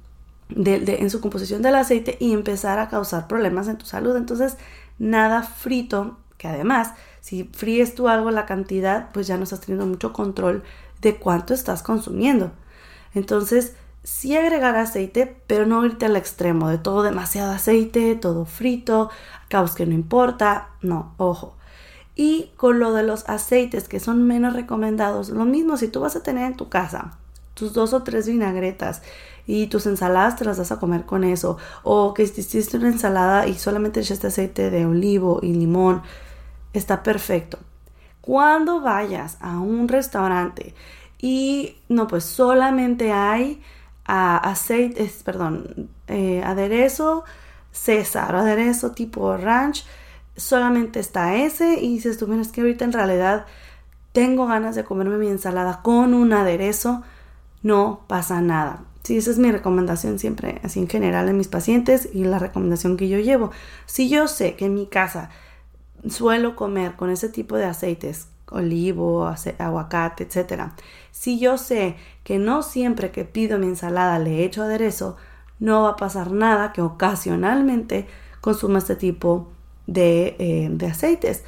en 0.49 1.11
su 1.11 1.21
composición 1.21 1.61
del 1.61 1.75
aceite 1.75 2.17
y 2.19 2.33
empezar 2.33 2.79
a 2.79 2.89
causar 2.89 3.29
problemas 3.29 3.69
en 3.69 3.77
tu 3.77 3.85
salud. 3.85 4.17
Entonces, 4.17 4.57
nada 4.99 5.43
frito, 5.43 6.17
que 6.39 6.49
además, 6.49 6.95
si 7.21 7.45
fríes 7.45 7.95
tú 7.95 8.09
algo 8.09 8.31
la 8.31 8.47
cantidad, 8.47 9.11
pues 9.13 9.27
ya 9.27 9.37
no 9.37 9.45
estás 9.45 9.61
teniendo 9.61 9.87
mucho 9.87 10.15
control 10.15 10.63
de 11.03 11.17
cuánto 11.17 11.53
estás 11.53 11.83
consumiendo. 11.83 12.53
Entonces, 13.15 13.75
sí 14.03 14.37
agregar 14.37 14.77
aceite, 14.77 15.37
pero 15.47 15.67
no 15.67 15.85
irte 15.85 16.07
al 16.07 16.17
extremo 16.17 16.69
de 16.69 16.79
todo 16.79 17.03
demasiado 17.03 17.53
aceite, 17.53 18.15
todo 18.15 18.45
frito, 18.45 19.11
caos 19.49 19.75
que 19.75 19.87
no 19.87 19.95
importa, 19.95 20.71
no, 20.81 21.15
ojo. 21.17 21.57
Y 22.15 22.51
con 22.57 22.81
lo 22.81 22.93
de 22.93 23.03
los 23.03 23.29
aceites 23.29 23.89
que 23.89 24.01
son 24.01 24.27
menos 24.27 24.55
recomendados, 24.55 25.31
lo 25.31 25.45
mismo 25.45 25.77
si 25.77 25.89
tú 25.89 26.01
vas 26.01 26.17
a 26.17 26.23
tener 26.23 26.47
en 26.47 26.57
tu 26.57 26.69
casa 26.69 27.19
tus 27.61 27.75
dos 27.75 27.93
o 27.93 28.03
tres 28.03 28.27
vinagretas 28.27 29.03
y 29.47 29.67
tus 29.67 29.87
ensaladas 29.87 30.37
te 30.37 30.45
las 30.45 30.59
vas 30.59 30.73
a 30.73 30.79
comer 30.79 31.05
con 31.05 31.25
eso, 31.25 31.59
o 31.83 32.15
que 32.15 32.23
hiciste 32.23 32.77
una 32.79 32.89
ensalada 32.89 33.47
y 33.47 33.55
solamente 33.55 34.01
echaste 34.01 34.29
aceite 34.29 34.71
de 34.71 34.87
olivo 34.87 35.41
y 35.43 35.53
limón, 35.53 36.03
está 36.73 37.03
perfecto. 37.03 37.59
Cuando 38.21 38.81
vayas 38.81 39.37
a 39.41 39.59
un 39.59 39.89
restaurante 39.89 40.75
y 41.21 41.77
no, 41.89 42.07
pues 42.07 42.25
solamente 42.25 43.13
hay 43.13 43.63
aceite, 44.05 45.11
perdón, 45.25 45.89
eh, 46.09 46.43
aderezo 46.45 47.25
César, 47.71 48.35
aderezo 48.35 48.91
tipo 48.93 49.37
ranch, 49.37 49.85
solamente 50.37 50.99
está 50.99 51.37
ese 51.37 51.81
y 51.81 51.95
dices 51.95 52.19
tú, 52.19 52.27
mira, 52.27 52.43
es 52.43 52.49
que 52.49 52.63
ahorita 52.63 52.85
en 52.85 52.93
realidad 52.93 53.47
tengo 54.13 54.47
ganas 54.47 54.75
de 54.75 54.85
comerme 54.85 55.19
mi 55.19 55.29
ensalada 55.29 55.83
con 55.83 56.15
un 56.15 56.33
aderezo, 56.33 57.03
no 57.63 58.01
pasa 58.09 58.41
nada. 58.41 58.83
Sí, 59.05 59.17
esa 59.17 59.31
es 59.31 59.39
mi 59.39 59.51
recomendación 59.51 60.19
siempre, 60.19 60.61
así 60.65 60.81
en 60.81 60.89
general 60.89 61.29
en 61.29 61.37
mis 61.37 61.49
pacientes 61.49 62.09
y 62.13 62.25
la 62.25 62.39
recomendación 62.39 62.97
que 62.97 63.09
yo 63.09 63.19
llevo. 63.19 63.51
Si 63.87 64.09
yo 64.09 64.27
sé 64.29 64.57
que 64.57 64.67
en 64.67 64.75
mi 64.75 64.87
casa 64.87 65.31
suelo 66.09 66.57
comer 66.57 66.97
con 66.97 67.11
ese 67.11 67.29
tipo 67.29 67.57
de 67.57 67.67
aceites 67.67 68.29
olivo, 68.51 69.33
aguacate, 69.59 70.25
etc. 70.25 70.73
Si 71.11 71.39
yo 71.39 71.59
sé 71.59 71.97
que 72.25 72.39
no 72.39 72.63
siempre 72.63 73.11
que 73.11 73.25
pido 73.25 73.59
mi 73.59 73.67
ensalada 73.67 74.19
le 74.19 74.45
echo 74.45 74.63
aderezo, 74.63 75.17
no 75.59 75.83
va 75.83 75.91
a 75.91 75.97
pasar 75.97 76.33
nada 76.33 76.73
que 76.73 76.83
ocasionalmente 76.83 78.07
consuma 78.41 78.79
este 78.79 78.97
tipo 78.97 79.49
de, 79.87 80.37
eh, 80.39 80.69
de 80.71 80.87
aceites. 80.87 81.45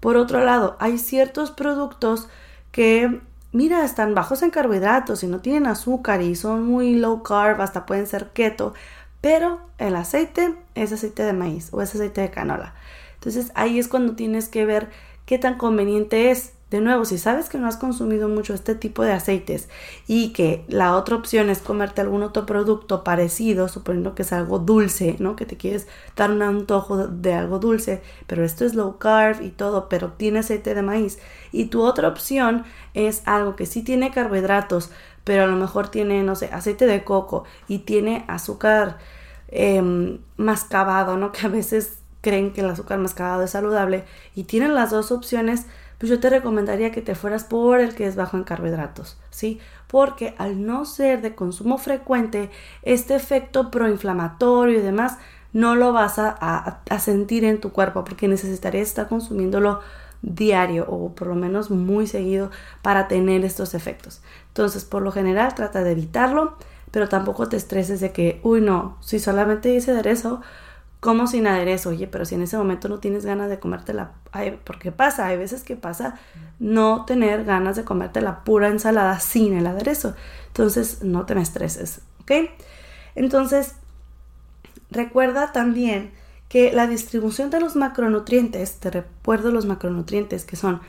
Por 0.00 0.16
otro 0.16 0.40
lado, 0.42 0.76
hay 0.80 0.98
ciertos 0.98 1.50
productos 1.50 2.28
que, 2.72 3.20
mira, 3.52 3.84
están 3.84 4.14
bajos 4.14 4.42
en 4.42 4.50
carbohidratos 4.50 5.22
y 5.22 5.26
no 5.26 5.40
tienen 5.40 5.66
azúcar 5.66 6.22
y 6.22 6.34
son 6.34 6.64
muy 6.64 6.94
low 6.94 7.22
carb, 7.22 7.60
hasta 7.60 7.84
pueden 7.84 8.06
ser 8.06 8.30
keto, 8.30 8.72
pero 9.20 9.60
el 9.78 9.96
aceite 9.96 10.54
es 10.74 10.92
aceite 10.92 11.22
de 11.22 11.34
maíz 11.34 11.68
o 11.72 11.82
es 11.82 11.94
aceite 11.94 12.22
de 12.22 12.30
canola. 12.30 12.74
Entonces 13.14 13.52
ahí 13.54 13.78
es 13.78 13.88
cuando 13.88 14.14
tienes 14.14 14.48
que 14.48 14.64
ver 14.64 14.88
qué 15.26 15.38
tan 15.38 15.56
conveniente 15.56 16.30
es. 16.30 16.54
De 16.70 16.80
nuevo, 16.80 17.04
si 17.04 17.18
sabes 17.18 17.48
que 17.48 17.58
no 17.58 17.66
has 17.66 17.76
consumido 17.76 18.28
mucho 18.28 18.54
este 18.54 18.76
tipo 18.76 19.02
de 19.02 19.10
aceites 19.10 19.68
y 20.06 20.32
que 20.32 20.64
la 20.68 20.94
otra 20.94 21.16
opción 21.16 21.50
es 21.50 21.58
comerte 21.58 22.00
algún 22.00 22.22
otro 22.22 22.46
producto 22.46 23.02
parecido, 23.02 23.66
suponiendo 23.66 24.14
que 24.14 24.22
es 24.22 24.32
algo 24.32 24.60
dulce, 24.60 25.16
¿no? 25.18 25.34
Que 25.34 25.46
te 25.46 25.56
quieres 25.56 25.88
dar 26.14 26.30
un 26.30 26.42
antojo 26.42 27.08
de 27.08 27.34
algo 27.34 27.58
dulce, 27.58 28.02
pero 28.28 28.44
esto 28.44 28.64
es 28.64 28.76
low 28.76 28.98
carb 28.98 29.42
y 29.42 29.48
todo, 29.48 29.88
pero 29.88 30.12
tiene 30.12 30.38
aceite 30.38 30.76
de 30.76 30.82
maíz. 30.82 31.18
Y 31.50 31.66
tu 31.66 31.82
otra 31.82 32.06
opción 32.06 32.64
es 32.94 33.22
algo 33.26 33.56
que 33.56 33.66
sí 33.66 33.82
tiene 33.82 34.12
carbohidratos, 34.12 34.92
pero 35.24 35.42
a 35.42 35.46
lo 35.48 35.56
mejor 35.56 35.88
tiene, 35.88 36.22
no 36.22 36.36
sé, 36.36 36.50
aceite 36.52 36.86
de 36.86 37.02
coco 37.02 37.42
y 37.66 37.78
tiene 37.80 38.24
azúcar 38.28 38.98
eh, 39.48 39.82
mascabado, 40.36 41.16
¿no? 41.16 41.32
Que 41.32 41.46
a 41.46 41.48
veces 41.48 41.99
creen 42.20 42.52
que 42.52 42.60
el 42.60 42.70
azúcar 42.70 42.98
mascabado 42.98 43.42
es 43.42 43.50
saludable 43.50 44.04
y 44.34 44.44
tienen 44.44 44.74
las 44.74 44.90
dos 44.90 45.12
opciones, 45.12 45.66
pues 45.98 46.08
yo 46.08 46.20
te 46.20 46.30
recomendaría 46.30 46.92
que 46.92 47.02
te 47.02 47.14
fueras 47.14 47.44
por 47.44 47.80
el 47.80 47.94
que 47.94 48.06
es 48.06 48.16
bajo 48.16 48.36
en 48.36 48.44
carbohidratos, 48.44 49.18
¿sí? 49.30 49.60
Porque 49.86 50.34
al 50.38 50.64
no 50.64 50.84
ser 50.84 51.20
de 51.20 51.34
consumo 51.34 51.76
frecuente, 51.76 52.50
este 52.82 53.14
efecto 53.14 53.70
proinflamatorio 53.70 54.78
y 54.78 54.82
demás 54.82 55.18
no 55.52 55.74
lo 55.74 55.92
vas 55.92 56.18
a, 56.18 56.80
sentir 57.00 57.44
en 57.44 57.60
tu 57.60 57.72
cuerpo 57.72 58.04
porque 58.04 58.28
necesitarías 58.28 58.88
estar 58.88 59.08
consumiéndolo 59.08 59.80
diario 60.22 60.86
o 60.88 61.14
por 61.14 61.28
lo 61.28 61.34
menos 61.34 61.70
muy 61.70 62.06
seguido 62.06 62.50
para 62.82 63.08
tener 63.08 63.44
estos 63.44 63.74
efectos. 63.74 64.22
Entonces, 64.48 64.84
por 64.84 65.02
lo 65.02 65.12
general, 65.12 65.54
trata 65.54 65.82
de 65.82 65.92
evitarlo, 65.92 66.56
pero 66.90 67.08
tampoco 67.08 67.48
te 67.48 67.56
estreses 67.56 68.00
de 68.00 68.12
que, 68.12 68.40
uy, 68.42 68.60
no, 68.60 68.96
si 69.00 69.18
solamente 69.18 69.74
hice 69.74 69.90
aderezo, 69.90 70.40
como 71.00 71.26
sin 71.26 71.46
aderezo, 71.46 71.90
oye, 71.90 72.06
pero 72.06 72.26
si 72.26 72.34
en 72.34 72.42
ese 72.42 72.58
momento 72.58 72.88
no 72.88 72.98
tienes 72.98 73.24
ganas 73.24 73.48
de 73.48 73.58
comértela, 73.58 74.12
porque 74.64 74.92
pasa, 74.92 75.26
hay 75.26 75.38
veces 75.38 75.64
que 75.64 75.74
pasa 75.74 76.20
no 76.58 77.06
tener 77.06 77.44
ganas 77.44 77.76
de 77.76 77.84
comerte 77.84 78.20
la 78.20 78.44
pura 78.44 78.68
ensalada 78.68 79.18
sin 79.18 79.56
el 79.56 79.66
aderezo. 79.66 80.14
Entonces, 80.48 81.02
no 81.02 81.24
te 81.24 81.34
me 81.34 81.40
estreses, 81.40 82.02
¿ok? 82.20 82.32
Entonces, 83.14 83.76
recuerda 84.90 85.52
también 85.52 86.12
que 86.50 86.70
la 86.72 86.86
distribución 86.86 87.48
de 87.48 87.60
los 87.60 87.76
macronutrientes, 87.76 88.78
te 88.78 88.90
recuerdo 88.90 89.52
los 89.52 89.64
macronutrientes 89.64 90.44
que 90.44 90.56
son 90.56 90.82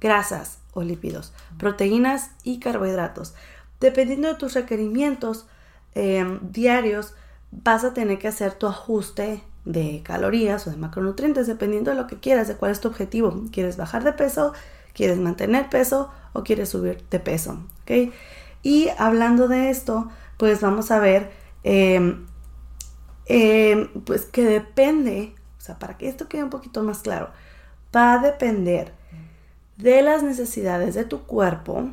grasas 0.00 0.58
o 0.72 0.82
lípidos, 0.82 1.32
proteínas 1.58 2.30
y 2.42 2.58
carbohidratos. 2.58 3.34
Dependiendo 3.78 4.26
de 4.28 4.34
tus 4.34 4.54
requerimientos 4.54 5.46
eh, 5.94 6.38
diarios, 6.42 7.14
vas 7.52 7.84
a 7.84 7.94
tener 7.94 8.18
que 8.18 8.28
hacer 8.28 8.54
tu 8.54 8.66
ajuste 8.66 9.42
de 9.64 10.02
calorías 10.02 10.66
o 10.66 10.70
de 10.70 10.76
macronutrientes, 10.76 11.46
dependiendo 11.46 11.90
de 11.90 11.96
lo 11.96 12.06
que 12.06 12.18
quieras, 12.18 12.48
de 12.48 12.56
cuál 12.56 12.72
es 12.72 12.80
tu 12.80 12.88
objetivo. 12.88 13.44
¿Quieres 13.52 13.76
bajar 13.76 14.04
de 14.04 14.12
peso? 14.12 14.52
¿Quieres 14.92 15.18
mantener 15.18 15.68
peso? 15.68 16.10
¿O 16.32 16.42
quieres 16.42 16.70
subir 16.70 17.04
de 17.10 17.20
peso? 17.20 17.58
¿Okay? 17.82 18.12
Y 18.62 18.88
hablando 18.98 19.48
de 19.48 19.70
esto, 19.70 20.08
pues 20.36 20.60
vamos 20.60 20.90
a 20.90 20.98
ver, 20.98 21.30
em, 21.64 22.26
em, 23.26 23.88
pues 24.04 24.24
que 24.24 24.44
depende, 24.44 25.34
o 25.58 25.60
sea, 25.60 25.78
para 25.78 25.96
que 25.96 26.08
esto 26.08 26.28
quede 26.28 26.44
un 26.44 26.50
poquito 26.50 26.82
más 26.82 26.98
claro, 26.98 27.30
va 27.94 28.14
a 28.14 28.18
depender 28.18 28.92
de 29.76 30.02
las 30.02 30.22
necesidades 30.22 30.94
de 30.94 31.04
tu 31.04 31.22
cuerpo 31.22 31.90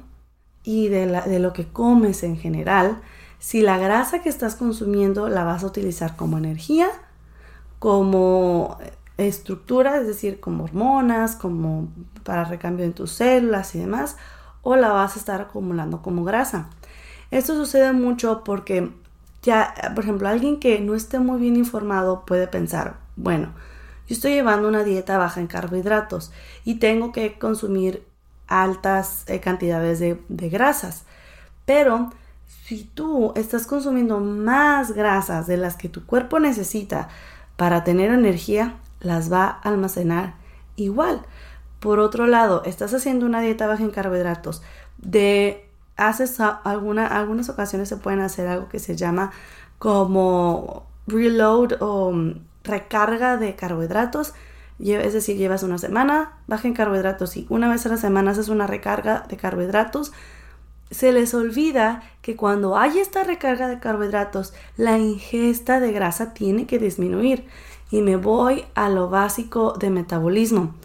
y 0.64 0.90
de, 0.90 1.06
la, 1.06 1.22
de 1.22 1.40
lo 1.40 1.54
que 1.54 1.68
comes 1.68 2.24
en 2.24 2.38
general, 2.38 3.02
si 3.40 3.62
la 3.62 3.78
grasa 3.78 4.22
que 4.22 4.30
estás 4.30 4.56
consumiendo 4.56 5.30
la 5.30 5.44
vas 5.44 5.64
a 5.64 5.68
utilizar 5.68 6.16
como 6.16 6.38
energía 6.38 6.90
como 7.80 8.78
estructura, 9.18 9.98
es 9.98 10.08
decir, 10.08 10.40
como 10.40 10.66
hormonas, 10.66 11.36
como 11.36 11.90
para 12.24 12.46
recambio 12.46 12.86
en 12.86 12.94
tus 12.94 13.12
células 13.12 13.76
y 13.76 13.80
demás, 13.80 14.18
o 14.62 14.76
la 14.76 14.90
vas 14.90 15.16
a 15.16 15.20
estar 15.20 15.42
acumulando 15.42 16.02
como 16.02 16.24
grasa. 16.24 16.70
Esto 17.32 17.56
sucede 17.56 17.94
mucho 17.94 18.44
porque 18.44 18.92
ya, 19.42 19.74
por 19.96 20.04
ejemplo, 20.04 20.28
alguien 20.28 20.60
que 20.60 20.80
no 20.80 20.96
esté 20.96 21.20
muy 21.20 21.40
bien 21.40 21.56
informado 21.56 22.26
puede 22.26 22.48
pensar, 22.48 22.98
bueno, 23.16 23.54
yo 24.08 24.16
estoy 24.16 24.34
llevando 24.34 24.68
una 24.68 24.84
dieta 24.84 25.18
baja 25.18 25.40
en 25.40 25.48
carbohidratos 25.48 26.32
y 26.66 26.76
tengo 26.76 27.12
que 27.12 27.38
consumir 27.38 28.04
altas 28.48 29.24
eh, 29.28 29.40
cantidades 29.40 30.00
de, 30.00 30.20
de 30.28 30.50
grasas, 30.50 31.04
pero 31.66 32.10
si 32.48 32.84
tú 32.84 33.34
estás 33.36 33.68
consumiendo 33.68 34.20
más 34.20 34.92
grasas 34.92 35.46
de 35.46 35.58
las 35.58 35.76
que 35.76 35.90
tu 35.90 36.06
cuerpo 36.06 36.40
necesita 36.40 37.10
para 37.60 37.84
tener 37.84 38.10
energía, 38.12 38.76
las 39.02 39.30
va 39.30 39.44
a 39.46 39.60
almacenar 39.68 40.36
igual. 40.78 41.24
Por 41.82 42.00
otro 42.00 42.26
lado, 42.26 42.64
estás 42.64 42.94
haciendo 42.94 43.26
una 43.26 43.42
dieta 43.42 43.68
baja 43.68 43.84
en 43.84 43.92
carbohidratos, 43.92 44.62
de 44.98 45.70
haces 45.98 46.40
alguna, 46.40 47.06
algunas 47.06 47.50
ocasiones 47.50 47.90
se 47.90 47.98
pueden 47.98 48.22
hacer 48.22 48.48
algo 48.48 48.70
que 48.70 48.80
se 48.80 48.96
llama 48.96 49.32
como 49.78 50.86
reload 51.06 51.82
o 51.82 52.14
mm, 52.14 52.36
recarga 52.64 53.36
de 53.36 53.58
carbohidratos. 53.58 54.34
Es 54.80 55.12
decir, 55.12 55.36
llevas 55.36 55.62
una 55.62 55.80
semana 55.80 56.38
baja 56.48 56.66
en 56.66 56.74
carbohidratos 56.74 57.36
y 57.36 57.46
una 57.50 57.68
vez 57.68 57.86
a 57.86 57.90
la 57.90 57.98
semana 57.98 58.32
haces 58.32 58.48
una 58.48 58.68
recarga 58.68 59.26
de 59.28 59.36
carbohidratos. 59.36 60.14
Se 60.92 61.12
les 61.12 61.34
olvida 61.34 62.02
que 62.22 62.36
cuando 62.36 62.78
hay 62.78 62.98
esta 62.98 63.24
recarga 63.24 63.68
de 63.68 63.80
carbohidratos, 63.80 64.54
la 64.76 64.98
ingesta 64.98 65.80
de 65.80 65.92
grasa 65.92 66.34
tiene 66.34 66.66
que 66.66 66.80
disminuir. 66.80 67.46
Y 67.92 68.02
me 68.02 68.16
voy 68.16 68.66
a 68.76 68.90
lo 68.90 69.10
básico 69.10 69.74
de 69.74 69.90
metabolismo. 69.90 70.76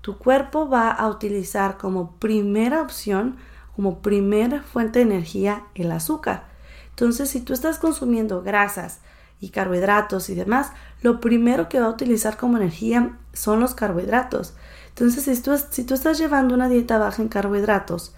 Tu 0.00 0.18
cuerpo 0.18 0.68
va 0.68 0.90
a 0.90 1.08
utilizar 1.08 1.76
como 1.76 2.16
primera 2.16 2.82
opción, 2.82 3.36
como 3.76 4.00
primera 4.00 4.62
fuente 4.62 4.98
de 4.98 5.04
energía, 5.04 5.64
el 5.76 5.92
azúcar. 5.92 6.44
Entonces, 6.90 7.30
si 7.30 7.40
tú 7.40 7.52
estás 7.52 7.78
consumiendo 7.78 8.42
grasas 8.42 9.00
y 9.40 9.50
carbohidratos 9.50 10.28
y 10.28 10.34
demás, 10.34 10.72
lo 11.02 11.20
primero 11.20 11.68
que 11.68 11.80
va 11.80 11.86
a 11.86 11.90
utilizar 11.90 12.36
como 12.36 12.56
energía 12.56 13.16
son 13.32 13.60
los 13.60 13.74
carbohidratos. 13.74 14.54
Entonces, 14.88 15.24
si 15.24 15.40
tú, 15.40 15.52
si 15.70 15.84
tú 15.84 15.94
estás 15.94 16.18
llevando 16.18 16.54
una 16.54 16.68
dieta 16.68 16.98
baja 16.98 17.22
en 17.22 17.28
carbohidratos, 17.28 18.14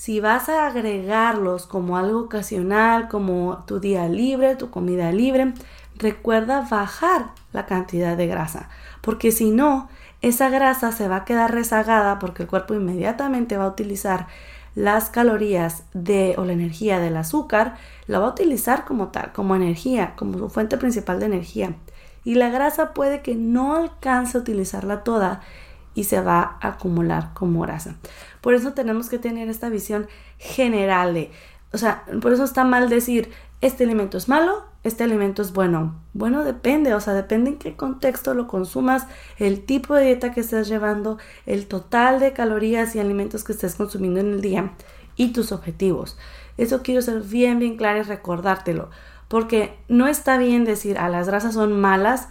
si 0.00 0.18
vas 0.18 0.48
a 0.48 0.66
agregarlos 0.66 1.66
como 1.66 1.98
algo 1.98 2.20
ocasional, 2.20 3.08
como 3.08 3.64
tu 3.66 3.80
día 3.80 4.08
libre, 4.08 4.56
tu 4.56 4.70
comida 4.70 5.12
libre, 5.12 5.52
recuerda 5.94 6.62
bajar 6.62 7.32
la 7.52 7.66
cantidad 7.66 8.16
de 8.16 8.26
grasa, 8.26 8.70
porque 9.02 9.30
si 9.30 9.50
no, 9.50 9.90
esa 10.22 10.48
grasa 10.48 10.90
se 10.92 11.06
va 11.06 11.16
a 11.16 11.24
quedar 11.26 11.52
rezagada 11.52 12.18
porque 12.18 12.44
el 12.44 12.48
cuerpo 12.48 12.72
inmediatamente 12.72 13.58
va 13.58 13.64
a 13.64 13.68
utilizar 13.68 14.26
las 14.74 15.10
calorías 15.10 15.82
de 15.92 16.34
o 16.38 16.46
la 16.46 16.54
energía 16.54 16.98
del 16.98 17.18
azúcar, 17.18 17.76
la 18.06 18.20
va 18.20 18.28
a 18.28 18.30
utilizar 18.30 18.86
como 18.86 19.08
tal, 19.08 19.32
como 19.34 19.54
energía, 19.54 20.14
como 20.16 20.38
su 20.38 20.48
fuente 20.48 20.78
principal 20.78 21.20
de 21.20 21.26
energía. 21.26 21.74
Y 22.24 22.36
la 22.36 22.48
grasa 22.48 22.94
puede 22.94 23.20
que 23.20 23.34
no 23.34 23.74
alcance 23.74 24.38
a 24.38 24.40
utilizarla 24.40 25.04
toda 25.04 25.42
y 25.94 26.04
se 26.04 26.20
va 26.20 26.58
a 26.60 26.68
acumular 26.68 27.32
como 27.34 27.62
grasa. 27.62 27.96
Por 28.40 28.54
eso 28.54 28.72
tenemos 28.72 29.08
que 29.08 29.18
tener 29.18 29.48
esta 29.48 29.68
visión 29.68 30.06
general 30.38 31.14
de, 31.14 31.30
o 31.72 31.78
sea, 31.78 32.04
por 32.20 32.32
eso 32.32 32.44
está 32.44 32.64
mal 32.64 32.88
decir, 32.88 33.30
este 33.60 33.84
alimento 33.84 34.16
es 34.16 34.28
malo, 34.28 34.64
este 34.82 35.04
alimento 35.04 35.42
es 35.42 35.52
bueno. 35.52 36.00
Bueno, 36.14 36.44
depende, 36.44 36.94
o 36.94 37.00
sea, 37.00 37.12
depende 37.12 37.50
en 37.50 37.58
qué 37.58 37.76
contexto 37.76 38.32
lo 38.34 38.46
consumas, 38.46 39.06
el 39.38 39.64
tipo 39.64 39.94
de 39.94 40.06
dieta 40.06 40.32
que 40.32 40.40
estés 40.40 40.68
llevando, 40.68 41.18
el 41.44 41.66
total 41.66 42.20
de 42.20 42.32
calorías 42.32 42.94
y 42.94 43.00
alimentos 43.00 43.44
que 43.44 43.52
estés 43.52 43.74
consumiendo 43.74 44.20
en 44.20 44.32
el 44.32 44.40
día 44.40 44.72
y 45.16 45.32
tus 45.32 45.52
objetivos. 45.52 46.16
Eso 46.56 46.82
quiero 46.82 47.02
ser 47.02 47.20
bien, 47.20 47.58
bien 47.58 47.76
claro 47.76 48.00
y 48.00 48.02
recordártelo, 48.02 48.90
porque 49.28 49.76
no 49.88 50.08
está 50.08 50.38
bien 50.38 50.64
decir, 50.64 50.98
a 50.98 51.06
ah, 51.06 51.08
las 51.10 51.26
grasas 51.28 51.54
son 51.54 51.78
malas, 51.78 52.28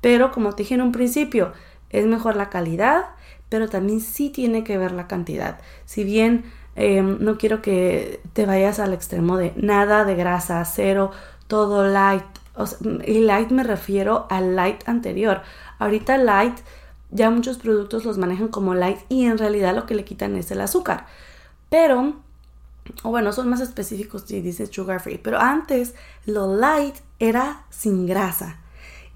pero 0.00 0.32
como 0.32 0.54
te 0.54 0.62
dije 0.62 0.74
en 0.74 0.82
un 0.82 0.92
principio, 0.92 1.52
es 1.90 2.06
mejor 2.06 2.36
la 2.36 2.48
calidad, 2.48 3.06
pero 3.48 3.68
también 3.68 4.00
sí 4.00 4.30
tiene 4.30 4.64
que 4.64 4.78
ver 4.78 4.92
la 4.92 5.06
cantidad. 5.06 5.58
Si 5.84 6.04
bien 6.04 6.44
em, 6.76 7.18
no 7.20 7.36
quiero 7.36 7.62
que 7.62 8.20
te 8.32 8.46
vayas 8.46 8.78
al 8.78 8.94
extremo 8.94 9.36
de 9.36 9.52
nada 9.56 10.04
de 10.04 10.14
grasa, 10.14 10.64
cero, 10.64 11.10
todo 11.46 11.86
light. 11.86 12.24
y 13.06 13.20
light 13.20 13.50
me 13.50 13.64
refiero 13.64 14.26
al 14.30 14.56
light 14.56 14.88
anterior. 14.88 15.42
Ahorita 15.78 16.16
light 16.18 16.58
ya 17.10 17.30
muchos 17.30 17.58
productos 17.58 18.04
los 18.04 18.18
manejan 18.18 18.48
como 18.48 18.74
light 18.74 18.98
y 19.08 19.24
en 19.24 19.38
realidad 19.38 19.74
lo 19.74 19.86
que 19.86 19.94
le 19.94 20.04
quitan 20.04 20.36
es 20.36 20.50
el 20.50 20.60
azúcar. 20.60 21.06
Pero, 21.68 22.14
o 23.02 23.10
bueno, 23.10 23.32
son 23.32 23.48
más 23.48 23.60
específicos 23.60 24.24
si 24.26 24.40
dice 24.40 24.66
sugar 24.66 25.00
free, 25.00 25.18
pero 25.18 25.38
antes 25.38 25.94
lo 26.26 26.56
light 26.56 26.96
era 27.18 27.64
sin 27.70 28.06
grasa. 28.06 28.60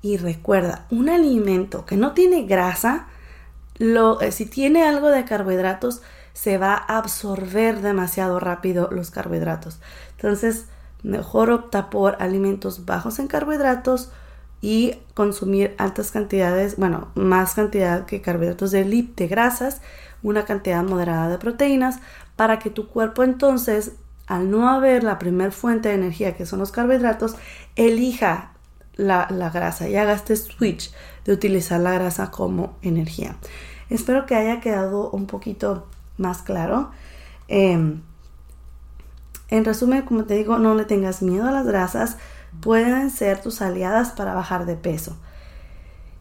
Y 0.05 0.19
recuerda, 0.19 0.85
un 0.91 1.09
alimento 1.09 1.87
que 1.87 1.97
no 1.97 2.13
tiene 2.13 2.43
grasa, 2.43 3.07
eh, 3.79 4.33
si 4.33 4.45
tiene 4.45 4.87
algo 4.87 5.09
de 5.09 5.25
carbohidratos, 5.25 6.03
se 6.35 6.59
va 6.59 6.75
a 6.75 6.99
absorber 6.99 7.81
demasiado 7.81 8.39
rápido 8.39 8.91
los 8.91 9.11
carbohidratos. 9.11 9.81
Entonces, 10.11 10.67
mejor 11.03 11.49
opta 11.49 11.89
por 11.89 12.21
alimentos 12.21 12.85
bajos 12.85 13.19
en 13.19 13.29
carbohidratos 13.29 14.11
y 14.61 14.99
consumir 15.15 15.75
altas 15.79 16.11
cantidades, 16.11 16.77
bueno, 16.77 17.09
más 17.15 17.55
cantidad 17.55 18.05
que 18.05 18.21
carbohidratos 18.21 18.73
de, 18.73 18.85
de 18.85 19.27
grasas, 19.27 19.81
una 20.23 20.45
cantidad 20.45 20.85
moderada 20.85 21.31
de 21.31 21.39
proteínas, 21.39 22.01
para 22.37 22.59
que 22.59 22.69
tu 22.69 22.89
cuerpo 22.89 23.23
entonces, 23.23 23.93
al 24.27 24.51
no 24.51 24.69
haber 24.69 25.03
la 25.03 25.19
primer 25.19 25.51
fuente 25.51 25.89
de 25.89 25.95
energía 25.95 26.37
que 26.37 26.45
son 26.45 26.59
los 26.59 26.73
carbohidratos, 26.73 27.37
elija 27.75 28.54
la, 28.97 29.27
grasa 29.53 29.89
y 29.89 29.97
haga 29.97 30.15
este 30.15 30.37
switch 30.37 30.93
de 31.25 31.33
utilizar 31.33 31.81
la 31.81 31.93
grasa 31.93 32.31
como 32.31 32.77
energía. 32.83 33.37
Espero 33.91 34.27
que 34.27 34.35
haya 34.35 34.61
quedado 34.61 35.11
un 35.11 35.27
poquito 35.27 35.87
más 36.17 36.43
claro. 36.43 36.91
Em, 37.49 38.03
en 39.49 39.65
resumen, 39.65 40.03
como 40.03 40.25
te 40.25 40.35
digo, 40.35 40.59
no 40.59 40.75
le 40.75 40.85
tengas 40.85 41.23
miedo 41.23 41.47
a 41.47 41.53
las 41.53 41.67
grasas, 41.67 42.17
pueden 42.61 43.11
ser 43.11 43.41
tus 43.41 43.61
aliadas 43.63 44.13
para 44.13 44.35
bajar 44.35 44.67
de 44.67 44.77
peso. 44.77 45.17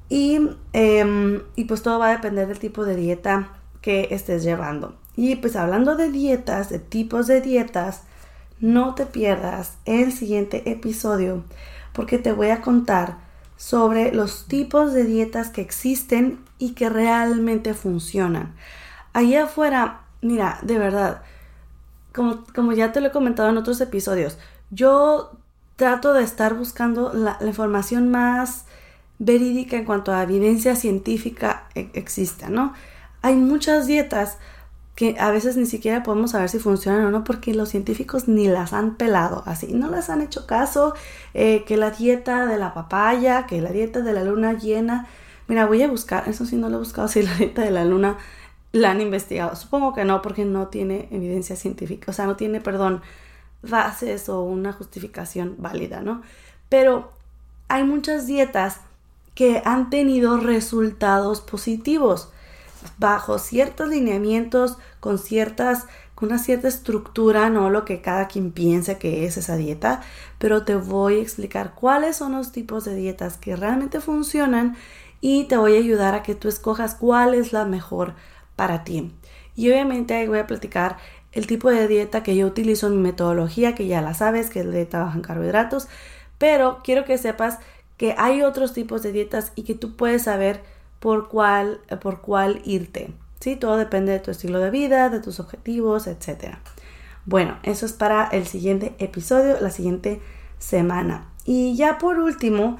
Y, 0.09 0.49
em, 0.73 1.41
y, 1.55 1.63
pues 1.65 1.81
todo 1.81 1.99
va 1.99 2.09
a 2.09 2.15
depender 2.15 2.47
del 2.47 2.59
tipo 2.59 2.85
de 2.85 2.95
dieta 2.95 3.49
que 3.81 4.09
estés 4.11 4.43
llevando. 4.43 4.95
Y 5.15 5.35
pues 5.35 5.55
hablando 5.55 5.95
de 5.95 6.11
dietas, 6.11 6.69
de 6.69 6.79
tipos 6.79 7.27
de 7.27 7.41
dietas, 7.41 8.01
no 8.59 8.95
te 8.95 9.05
pierdas 9.05 9.77
el 9.85 10.11
siguiente 10.11 10.69
episodio 10.71 11.43
porque 11.93 12.17
te 12.17 12.31
voy 12.31 12.49
a 12.49 12.61
contar 12.61 13.17
sobre 13.55 14.13
los 14.13 14.45
tipos 14.47 14.93
de 14.93 15.05
dietas 15.05 15.49
que 15.49 15.61
existen 15.61 16.43
y 16.57 16.73
que 16.73 16.89
realmente 16.89 17.73
funcionan. 17.73 18.53
Allá 19.13 19.45
afuera, 19.45 20.01
mira, 20.21 20.59
de 20.63 20.77
verdad, 20.77 21.21
como, 22.13 22.43
como 22.53 22.73
ya 22.73 22.91
te 22.91 22.99
lo 22.99 23.07
he 23.07 23.11
comentado 23.11 23.49
en 23.49 23.57
otros 23.57 23.79
episodios, 23.79 24.37
yo 24.71 25.31
trato 25.75 26.13
de 26.13 26.23
estar 26.23 26.55
buscando 26.55 27.13
la, 27.13 27.37
información 27.41 28.09
más 28.09 28.65
verídica 29.19 29.77
en 29.77 29.85
cuanto 29.85 30.11
a 30.11 30.23
evidencia 30.23 30.75
científica 30.75 31.67
e, 31.75 31.89
exista, 31.93 32.49
¿no? 32.49 32.73
Hay 33.21 33.35
muchas 33.35 33.87
dietas 33.87 34.37
que 34.95 35.15
a 35.19 35.31
veces 35.31 35.57
ni 35.57 35.65
siquiera 35.65 36.03
podemos 36.03 36.31
saber 36.31 36.49
si 36.49 36.59
funcionan 36.59 37.05
o 37.05 37.11
no 37.11 37.23
porque 37.23 37.53
los 37.53 37.69
científicos 37.69 38.27
ni 38.27 38.47
las 38.47 38.73
han 38.73 38.95
pelado 38.95 39.43
así, 39.45 39.73
no 39.73 39.89
las 39.89 40.09
han 40.09 40.21
hecho 40.21 40.45
caso, 40.45 40.93
eh, 41.33 41.63
que 41.65 41.77
la 41.77 41.91
dieta 41.91 42.45
de 42.45 42.57
la 42.57 42.73
papaya, 42.73 43.47
que 43.47 43.59
la 43.61 43.71
dieta 43.71 44.01
de 44.01 44.13
la 44.13 44.23
luna 44.23 44.53
llena, 44.53 45.07
mira, 45.47 45.65
voy 45.65 45.81
a 45.81 45.87
buscar, 45.87 46.29
eso 46.29 46.45
sí 46.45 46.55
no 46.57 46.69
lo 46.69 46.75
he 46.75 46.79
buscado, 46.79 47.07
si 47.09 47.23
la 47.23 47.33
dieta 47.33 47.63
de 47.63 47.71
la 47.71 47.85
luna 47.85 48.17
la 48.71 48.91
han 48.91 49.01
investigado, 49.01 49.55
supongo 49.55 49.93
que 49.93 50.05
no 50.05 50.21
porque 50.21 50.45
no 50.45 50.67
tiene 50.67 51.07
evidencia 51.11 51.55
científica, 51.55 52.11
o 52.11 52.13
sea, 52.13 52.25
no 52.25 52.35
tiene, 52.35 52.61
perdón, 52.61 53.01
bases 53.63 54.29
o 54.29 54.43
una 54.43 54.73
justificación 54.73 55.55
válida, 55.57 56.01
¿no? 56.01 56.21
Pero 56.69 57.11
hay 57.67 57.83
muchas 57.83 58.27
dietas 58.27 58.81
que 59.35 59.61
han 59.65 59.89
tenido 59.89 60.37
resultados 60.37 61.41
positivos 61.41 62.29
bajo 62.97 63.39
ciertos 63.39 63.89
lineamientos, 63.89 64.77
con 64.99 65.17
ciertas, 65.17 65.85
con 66.15 66.29
una 66.29 66.39
cierta 66.39 66.67
estructura, 66.67 67.49
no 67.49 67.69
lo 67.69 67.85
que 67.85 68.01
cada 68.01 68.27
quien 68.27 68.51
piensa 68.51 68.99
que 68.99 69.25
es 69.25 69.37
esa 69.37 69.55
dieta, 69.55 70.01
pero 70.37 70.63
te 70.63 70.75
voy 70.75 71.19
a 71.19 71.21
explicar 71.21 71.73
cuáles 71.75 72.17
son 72.17 72.33
los 72.33 72.51
tipos 72.51 72.85
de 72.85 72.95
dietas 72.95 73.37
que 73.37 73.55
realmente 73.55 73.99
funcionan 73.99 74.75
y 75.21 75.45
te 75.45 75.57
voy 75.57 75.75
a 75.75 75.79
ayudar 75.79 76.15
a 76.15 76.23
que 76.23 76.35
tú 76.35 76.49
escojas 76.49 76.95
cuál 76.95 77.33
es 77.33 77.53
la 77.53 77.65
mejor 77.65 78.13
para 78.55 78.83
ti. 78.83 79.13
Y 79.55 79.69
obviamente 79.69 80.13
ahí 80.13 80.27
voy 80.27 80.39
a 80.39 80.47
platicar 80.47 80.97
el 81.31 81.47
tipo 81.47 81.69
de 81.69 81.87
dieta 81.87 82.23
que 82.23 82.35
yo 82.35 82.45
utilizo 82.45 82.87
en 82.87 82.97
mi 82.97 83.01
metodología, 83.01 83.75
que 83.75 83.87
ya 83.87 84.01
la 84.01 84.13
sabes, 84.13 84.49
que 84.49 84.59
es 84.59 84.65
de 84.65 84.71
dieta 84.71 85.03
baja 85.03 85.15
en 85.15 85.21
carbohidratos, 85.21 85.87
pero 86.37 86.81
quiero 86.83 87.05
que 87.05 87.17
sepas 87.17 87.59
que 87.97 88.15
hay 88.17 88.41
otros 88.41 88.73
tipos 88.73 89.01
de 89.03 89.11
dietas 89.11 89.51
y 89.55 89.63
que 89.63 89.75
tú 89.75 89.95
puedes 89.95 90.23
saber 90.23 90.61
por 91.03 91.27
cuál, 91.27 91.81
por 92.01 92.21
cuál 92.21 92.61
irte. 92.63 93.11
¿sí? 93.41 93.57
Todo 93.57 93.75
depende 93.75 94.13
de 94.13 94.19
tu 94.19 94.31
estilo 94.31 94.59
de 94.59 94.69
vida, 94.69 95.09
de 95.09 95.19
tus 95.19 95.41
objetivos, 95.41 96.07
etc. 96.07 96.55
Bueno, 97.25 97.57
eso 97.63 97.85
es 97.85 97.91
para 97.91 98.23
el 98.27 98.47
siguiente 98.47 98.95
episodio, 98.99 99.57
la 99.59 99.69
siguiente 99.69 100.21
semana. 100.59 101.27
Y 101.43 101.75
ya 101.75 101.97
por 101.97 102.19
último, 102.19 102.77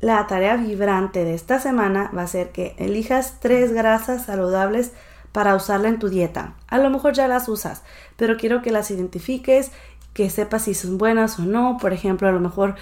la 0.00 0.28
tarea 0.28 0.56
vibrante 0.56 1.24
de 1.24 1.34
esta 1.34 1.58
semana 1.58 2.12
va 2.16 2.22
a 2.22 2.28
ser 2.28 2.52
que 2.52 2.76
elijas 2.78 3.40
tres 3.40 3.72
grasas 3.72 4.26
saludables 4.26 4.92
para 5.32 5.56
usarla 5.56 5.88
en 5.88 5.98
tu 5.98 6.08
dieta. 6.08 6.54
A 6.68 6.78
lo 6.78 6.88
mejor 6.88 7.14
ya 7.14 7.26
las 7.26 7.48
usas, 7.48 7.82
pero 8.16 8.36
quiero 8.36 8.62
que 8.62 8.70
las 8.70 8.92
identifiques, 8.92 9.72
que 10.14 10.30
sepas 10.30 10.62
si 10.62 10.74
son 10.74 10.98
buenas 10.98 11.40
o 11.40 11.42
no. 11.42 11.78
Por 11.80 11.92
ejemplo, 11.92 12.28
a 12.28 12.32
lo 12.32 12.38
mejor 12.38 12.76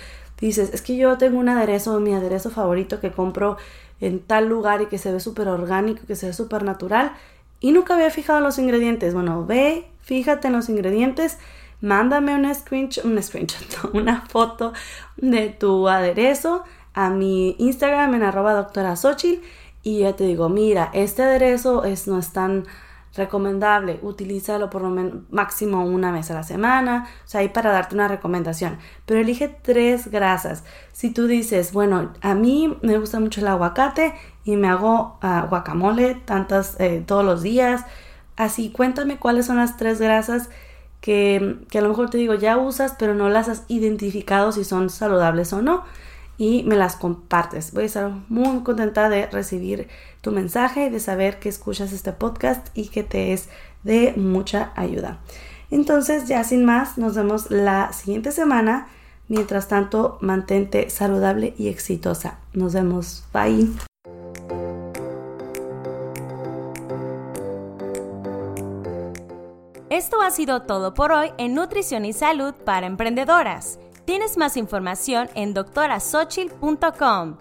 dices, 0.47 0.71
es 0.73 0.83
que 0.83 0.97
yo 0.97 1.19
tengo 1.19 1.39
un 1.39 1.49
aderezo, 1.49 2.01
mi 2.01 2.15
aderezo 2.15 2.51
favorito 2.51 3.01
que 3.01 3.11
compro 3.11 3.57
en 4.01 4.21
tal 4.21 4.49
lugar 4.49 4.83
y 4.83 4.87
que 4.87 4.99
se 4.99 5.13
ve 5.13 5.21
súper 5.21 5.49
orgánico, 5.49 6.07
que 6.07 6.17
se 6.17 6.27
ve 6.27 6.33
súper 6.33 6.63
natural 6.63 7.13
y 7.61 7.73
nunca 7.73 7.95
había 7.95 8.11
fijado 8.11 8.41
los 8.41 8.59
ingredientes. 8.59 9.15
Bueno, 9.15 9.47
ve, 9.47 9.87
fíjate 10.01 10.49
en 10.49 10.53
los 10.55 10.69
ingredientes, 10.69 11.39
mándame 11.81 12.35
un 12.35 12.53
screenshot, 12.55 13.05
un 13.05 13.23
screenshot, 13.23 13.63
una 13.95 14.23
foto 14.27 14.73
de 15.17 15.49
tu 15.49 15.89
aderezo 15.89 16.65
a 16.93 17.11
mi 17.11 17.57
Instagram 17.59 18.15
en 18.15 18.23
arroba 18.23 18.53
doctora 18.55 18.95
y 19.83 19.99
ya 20.01 20.17
te 20.17 20.25
digo, 20.25 20.49
mira, 20.49 20.91
este 20.95 21.23
aderezo 21.23 21.85
es, 21.85 22.09
no 22.09 22.19
es 22.19 22.33
tan 22.33 22.65
recomendable, 23.17 23.99
utilízalo 24.03 24.71
por 24.71 24.83
lo 24.83 24.91
menos 24.91 25.15
máximo 25.31 25.85
una 25.85 26.11
vez 26.11 26.31
a 26.31 26.35
la 26.35 26.43
semana, 26.43 27.09
o 27.25 27.29
sea, 27.29 27.41
ahí 27.41 27.49
para 27.49 27.71
darte 27.71 27.95
una 27.95 28.09
recomendación, 28.09 28.79
pero 29.07 29.21
elige 29.21 29.49
tres 29.49 30.11
grasas. 30.11 30.65
Si 30.93 31.11
tú 31.11 31.27
dices, 31.27 31.73
bueno, 31.73 32.13
a 32.21 32.35
mí 32.35 32.77
me 32.83 32.99
gusta 32.99 33.21
mucho 33.21 33.41
el 33.41 33.49
aguacate 33.49 34.15
y 34.45 34.57
me 34.57 34.69
hago 34.69 35.19
uh, 35.23 35.49
guacamole 35.49 36.17
tantas 36.17 36.79
eh, 36.81 37.03
todos 37.07 37.25
los 37.25 37.43
días, 37.43 37.85
así 38.37 38.71
cuéntame 38.71 39.19
cuáles 39.19 39.47
son 39.47 39.57
las 39.57 39.77
tres 39.77 40.01
grasas 40.01 40.51
que, 41.01 41.59
que 41.71 41.79
a 41.79 41.83
lo 41.83 41.91
mejor 41.91 42.11
te 42.11 42.19
digo 42.19 42.35
ya 42.35 42.57
usas, 42.57 42.97
pero 42.99 43.15
no 43.15 43.29
las 43.29 43.49
has 43.49 43.65
identificado 43.69 44.53
si 44.53 44.65
son 44.65 44.91
saludables 44.91 45.53
o 45.53 45.63
no 45.63 45.85
y 46.39 46.63
me 46.65 46.77
las 46.77 46.97
compartes. 46.97 47.73
Voy 47.73 47.85
a 47.85 47.87
estar 47.87 48.11
muy 48.29 48.63
contenta 48.63 49.09
de 49.09 49.27
recibir 49.27 49.89
tu 50.21 50.33
mensaje 50.33 50.87
y 50.87 50.91
de 50.91 51.01
saber 51.01 51.39
que 51.39 51.49
escuchas 51.49 51.93
este 51.93 52.13
podcast 52.13 52.69
y 52.75 52.89
que 52.89 53.03
te 53.03 53.33
es 53.33 53.49
de 53.83 54.15
mucha 54.17 54.73
ayuda. 54.77 55.21
Entonces, 55.71 56.27
ya 56.29 56.45
sin 56.45 56.65
más, 56.65 56.99
nos 56.99 57.15
vemos 57.15 57.51
la 57.51 57.93
siguiente 57.93 58.33
semana. 58.33 58.89
Mientras 59.29 59.69
tanto, 59.69 60.19
mantente 60.21 60.91
saludable 60.91 61.55
y 61.57 61.69
exitosa. 61.69 62.39
Nos 62.53 62.75
vemos. 62.75 63.25
Bye. 63.33 63.71
Esto 69.91 70.21
ha 70.21 70.31
sido 70.31 70.63
todo 70.63 70.93
por 70.93 71.13
hoy 71.13 71.31
en 71.39 71.55
Nutrición 71.55 72.05
y 72.05 72.13
Salud 72.13 72.53
para 72.65 72.87
Emprendedoras. 72.87 73.79
Tienes 74.05 74.37
más 74.37 74.57
información 74.57 75.31
en 75.35 75.55
doctorasochil.com. 75.55 77.39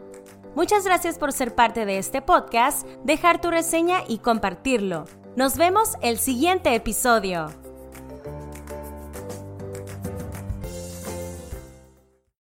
Muchas 0.55 0.85
gracias 0.85 1.17
por 1.17 1.33
ser 1.33 1.55
parte 1.55 1.85
de 1.85 1.97
este 1.97 2.21
podcast, 2.21 2.87
dejar 3.03 3.41
tu 3.41 3.51
reseña 3.51 4.03
y 4.07 4.19
compartirlo. 4.19 5.05
Nos 5.35 5.57
vemos 5.57 5.95
el 6.01 6.19
siguiente 6.19 6.73
episodio. 6.75 7.62